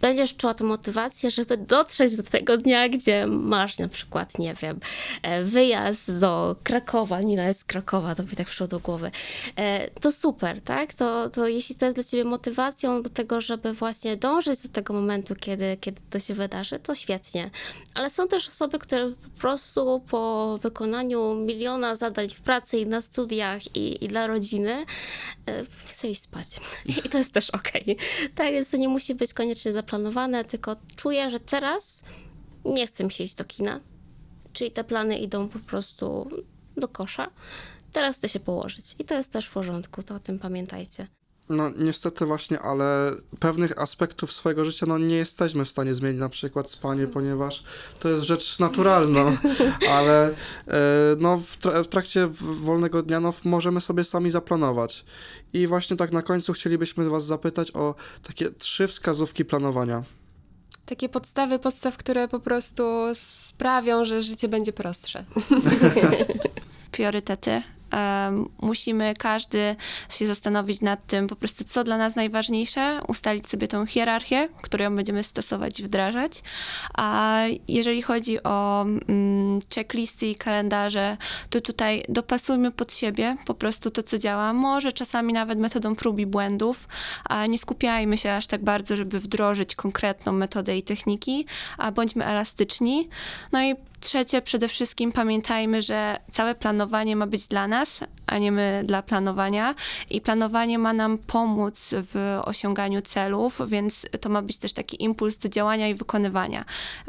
będziesz 0.00 0.36
czuła 0.36 0.54
tę 0.54 0.64
motywację, 0.64 1.30
żeby 1.30 1.56
dotrzeć 1.56 2.16
do 2.16 2.22
tego 2.22 2.56
dnia, 2.56 2.88
gdzie 2.88 3.26
masz 3.26 3.78
na 3.78 3.88
przykład, 3.88 4.38
nie 4.38 4.54
wiem, 4.54 4.80
e, 5.22 5.44
wyjazd 5.44 6.18
do 6.18 6.56
Krakowa, 6.62 7.20
Nina 7.20 7.48
jest 7.48 7.60
z 7.60 7.64
Krakowa, 7.64 8.14
to 8.14 8.22
mi 8.22 8.28
tak 8.28 8.46
przyszło 8.46 8.66
do 8.66 8.80
głowy, 8.80 9.10
e, 9.56 9.90
to 9.90 10.12
super, 10.12 10.62
tak? 10.62 10.94
To, 10.94 11.30
to 11.30 11.48
jeśli 11.48 11.74
to 11.74 11.84
jest 11.84 11.96
dla 11.96 12.04
ciebie 12.04 12.24
motywacją 12.24 13.02
do 13.02 13.10
tego, 13.10 13.40
żeby 13.40 13.72
właśnie 13.72 14.16
dążyć 14.16 14.60
do 14.60 14.68
tego 14.68 14.94
momentu, 14.94 15.34
kiedy, 15.34 15.76
kiedy 15.80 16.00
to 16.10 16.18
się 16.18 16.34
wydarzy, 16.34 16.78
to 16.78 16.94
świetnie. 16.94 17.50
Ale 17.94 18.10
są 18.10 18.28
też 18.28 18.48
osoby, 18.48 18.78
które 18.78 19.10
po 19.10 19.40
prostu 19.40 20.02
po 20.10 20.54
wykonaniu 20.62 21.34
miliona 21.34 21.96
zadań 21.96 22.28
w 22.28 22.40
pracy 22.40 22.78
i 22.78 22.86
na 22.86 23.02
studiach 23.02 23.76
i, 23.76 24.04
i 24.04 24.08
dla 24.08 24.26
rodziny 24.26 24.84
e, 25.46 25.64
chce 25.86 26.08
iść 26.08 26.22
spać. 26.22 26.46
I 27.04 27.08
to 27.08 27.18
jest 27.18 27.32
też 27.32 27.50
okej. 27.50 27.96
Tak, 28.34 28.52
więc 28.52 28.70
to 28.70 28.76
nie 28.76 28.88
musi 28.88 29.14
być 29.14 29.34
koniecznie 29.48 29.72
zaplanowane, 29.72 30.44
tylko 30.44 30.76
czuję, 30.96 31.30
że 31.30 31.40
teraz 31.40 32.02
nie 32.64 32.86
chcę 32.86 33.04
mi 33.04 33.12
się 33.12 33.24
iść 33.24 33.34
do 33.34 33.44
kina. 33.44 33.80
Czyli 34.52 34.70
te 34.70 34.84
plany 34.84 35.18
idą 35.18 35.48
po 35.48 35.58
prostu 35.58 36.28
do 36.76 36.88
kosza. 36.88 37.30
Teraz 37.92 38.16
chcę 38.16 38.28
się 38.28 38.40
położyć. 38.40 38.96
I 38.98 39.04
to 39.04 39.14
jest 39.14 39.32
też 39.32 39.46
w 39.46 39.52
porządku, 39.52 40.02
to 40.02 40.14
o 40.14 40.18
tym 40.18 40.38
pamiętajcie. 40.38 41.06
No 41.48 41.70
niestety 41.76 42.26
właśnie, 42.26 42.60
ale 42.60 43.12
pewnych 43.38 43.78
aspektów 43.78 44.32
swojego 44.32 44.64
życia 44.64 44.86
no 44.86 44.98
nie 44.98 45.16
jesteśmy 45.16 45.64
w 45.64 45.70
stanie 45.70 45.94
zmienić, 45.94 46.20
na 46.20 46.28
przykład 46.28 46.70
spanie, 46.70 47.06
ponieważ 47.06 47.62
to 48.00 48.08
jest 48.08 48.24
rzecz 48.24 48.58
naturalna, 48.58 49.36
ale 49.96 50.28
e, 50.28 50.34
no 51.18 51.38
w, 51.38 51.58
tra- 51.58 51.84
w 51.84 51.88
trakcie 51.88 52.28
wolnego 52.40 53.02
dnia 53.02 53.20
no 53.20 53.34
możemy 53.44 53.80
sobie 53.80 54.04
sami 54.04 54.30
zaplanować. 54.30 55.04
I 55.52 55.66
właśnie 55.66 55.96
tak 55.96 56.12
na 56.12 56.22
końcu 56.22 56.52
chcielibyśmy 56.52 57.10
was 57.10 57.26
zapytać 57.26 57.70
o 57.74 57.94
takie 58.22 58.50
trzy 58.50 58.88
wskazówki 58.88 59.44
planowania. 59.44 60.02
Takie 60.86 61.08
podstawy 61.08 61.58
podstaw, 61.58 61.96
które 61.96 62.28
po 62.28 62.40
prostu 62.40 62.82
sprawią, 63.14 64.04
że 64.04 64.22
życie 64.22 64.48
będzie 64.48 64.72
prostsze. 64.72 65.24
priorytety. 66.92 67.62
Musimy 68.62 69.14
każdy 69.18 69.76
się 70.10 70.26
zastanowić 70.26 70.80
nad 70.80 71.06
tym, 71.06 71.26
po 71.26 71.36
prostu 71.36 71.64
co 71.64 71.84
dla 71.84 71.98
nas 71.98 72.16
najważniejsze, 72.16 73.00
ustalić 73.08 73.48
sobie 73.48 73.68
tą 73.68 73.86
hierarchię, 73.86 74.48
którą 74.62 74.96
będziemy 74.96 75.22
stosować, 75.22 75.82
wdrażać. 75.82 76.42
A 76.94 77.40
jeżeli 77.68 78.02
chodzi 78.02 78.42
o 78.42 78.82
mm, 78.82 79.60
checklisty 79.74 80.26
i 80.26 80.34
kalendarze, 80.34 81.16
to 81.50 81.60
tutaj 81.60 82.04
dopasujmy 82.08 82.70
pod 82.70 82.94
siebie 82.94 83.36
po 83.46 83.54
prostu 83.54 83.90
to, 83.90 84.02
co 84.02 84.18
działa. 84.18 84.52
Może 84.52 84.92
czasami 84.92 85.32
nawet 85.32 85.58
metodą 85.58 85.94
prób 85.94 86.18
i 86.18 86.26
błędów, 86.26 86.88
a 87.24 87.46
nie 87.46 87.58
skupiajmy 87.58 88.16
się 88.16 88.32
aż 88.32 88.46
tak 88.46 88.64
bardzo, 88.64 88.96
żeby 88.96 89.18
wdrożyć 89.18 89.74
konkretną 89.74 90.32
metodę 90.32 90.76
i 90.76 90.82
techniki, 90.82 91.46
a 91.78 91.92
bądźmy 91.92 92.24
elastyczni. 92.24 93.08
No 93.52 93.62
i 93.62 93.74
trzecie, 94.00 94.42
przede 94.42 94.68
wszystkim 94.68 95.12
pamiętajmy, 95.12 95.82
że 95.82 96.16
całe 96.32 96.54
planowanie 96.54 97.16
ma 97.16 97.26
być 97.26 97.46
dla 97.46 97.68
nas, 97.68 98.00
a 98.26 98.38
nie 98.38 98.52
my 98.52 98.82
dla 98.86 99.02
planowania. 99.02 99.74
I 100.10 100.20
planowanie 100.20 100.78
ma 100.78 100.92
nam 100.92 101.18
pomóc 101.18 101.90
w 101.92 102.38
osiąganiu 102.44 103.02
celów, 103.02 103.60
więc 103.66 104.06
to 104.20 104.28
ma 104.28 104.42
być 104.42 104.58
też 104.58 104.72
taki 104.72 105.02
impuls 105.02 105.36
do 105.36 105.48
działania 105.48 105.88
i 105.88 105.94
wykonywania. 105.94 106.64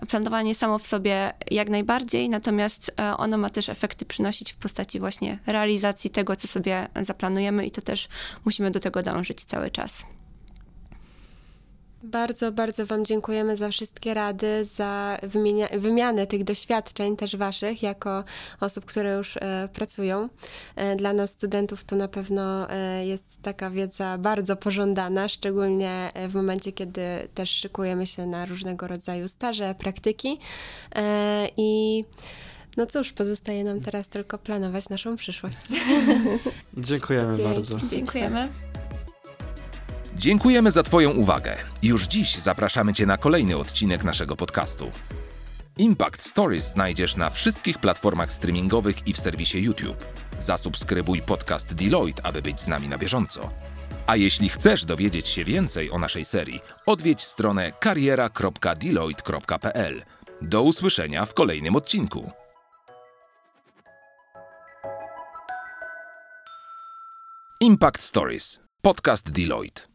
Planowanie 0.10 0.56
samo 0.56 0.80
w 0.80 0.88
sobie 0.88 1.34
jak 1.52 1.70
najbardziej, 1.70 2.30
natomiast 2.30 2.92
e, 3.00 3.18
ono 3.18 3.38
ma 3.38 3.50
też 3.50 3.70
efekty 3.70 4.06
przynosić 4.06 4.54
w 4.54 4.56
postaci 4.56 5.00
właśnie 5.00 5.40
realizacji 5.48 6.10
tego, 6.10 6.36
co 6.36 6.48
sobie 6.48 6.88
zaplanujemy, 7.02 7.66
i 7.66 7.72
to 7.72 7.82
też 7.82 8.08
musimy 8.46 8.72
do 8.72 8.80
tego 8.80 9.04
dążyć 9.04 9.44
cały 9.44 9.72
czas. 9.72 10.04
Bardzo, 12.04 12.52
bardzo 12.52 12.86
Wam 12.86 13.06
dziękujemy 13.06 13.58
za 13.58 13.70
wszystkie 13.70 14.14
rady, 14.14 14.66
za 14.66 15.20
wymienia, 15.24 15.68
wymianę 15.78 16.28
tych 16.28 16.44
doświadczeń 16.44 17.16
też 17.16 17.36
Waszych, 17.36 17.84
jako 17.84 18.24
osób, 18.60 18.86
które 18.86 19.14
już 19.14 19.38
e, 19.38 19.70
pracują. 19.74 20.30
E, 20.76 20.96
dla 20.96 21.14
nas, 21.14 21.30
studentów, 21.30 21.84
to 21.84 21.96
na 21.96 22.08
pewno 22.08 22.72
e, 22.72 23.06
jest 23.06 23.42
taka 23.42 23.70
wiedza 23.70 24.18
bardzo 24.18 24.56
pożądana, 24.56 25.28
szczególnie 25.28 26.10
e, 26.14 26.28
w 26.28 26.36
momencie, 26.36 26.72
kiedy 26.72 27.02
też 27.34 27.50
szykujemy 27.50 28.08
się 28.08 28.26
na 28.26 28.46
różnego 28.46 28.88
rodzaju 28.88 29.28
staże, 29.28 29.76
praktyki. 29.76 30.40
E, 30.96 31.48
I 31.58 32.04
no 32.78 32.86
cóż, 32.86 33.12
pozostaje 33.12 33.64
nam 33.64 33.82
teraz 33.82 34.08
tylko 34.08 34.38
planować 34.38 34.90
naszą 34.90 35.16
przyszłość. 35.16 35.58
Dziękujemy 36.78 37.38
Dzięki. 37.38 37.54
bardzo. 37.54 37.78
Dziękujemy. 37.92 38.50
Dziękujemy 40.20 40.72
za 40.72 40.84
Twoją 40.84 41.12
uwagę. 41.12 41.56
Już 41.84 42.08
dziś 42.08 42.36
zapraszamy 42.36 42.94
Cię 42.94 43.06
na 43.06 43.18
kolejny 43.18 43.58
odcinek 43.58 44.04
naszego 44.04 44.36
podcastu. 44.36 44.92
Impact 45.78 46.24
Stories 46.24 46.64
znajdziesz 46.64 47.16
na 47.16 47.30
wszystkich 47.30 47.78
platformach 47.78 48.34
streamingowych 48.34 49.08
i 49.08 49.14
w 49.14 49.20
serwisie 49.20 49.64
YouTube. 49.64 50.06
Zasubskrybuj 50.40 51.22
podcast 51.22 51.74
Deloitte, 51.74 52.26
aby 52.26 52.42
być 52.42 52.60
z 52.60 52.68
nami 52.68 52.88
na 52.88 52.98
bieżąco. 52.98 53.50
A 54.08 54.16
jeśli 54.16 54.50
chcesz 54.50 54.86
dowiedzieć 54.86 55.28
się 55.28 55.44
więcej 55.44 55.92
o 55.92 56.00
naszej 56.00 56.26
serii, 56.26 56.60
odwiedź 56.86 57.24
stronę 57.24 57.72
kariera.deloitte.pl. 57.80 60.04
Do 60.42 60.64
usłyszenia 60.64 61.26
w 61.26 61.34
kolejnym 61.34 61.76
odcinku. 61.76 62.32
Impact 67.62 68.02
Stories. 68.02 68.69
Podcast 68.82 69.36
Deloitte. 69.36 69.90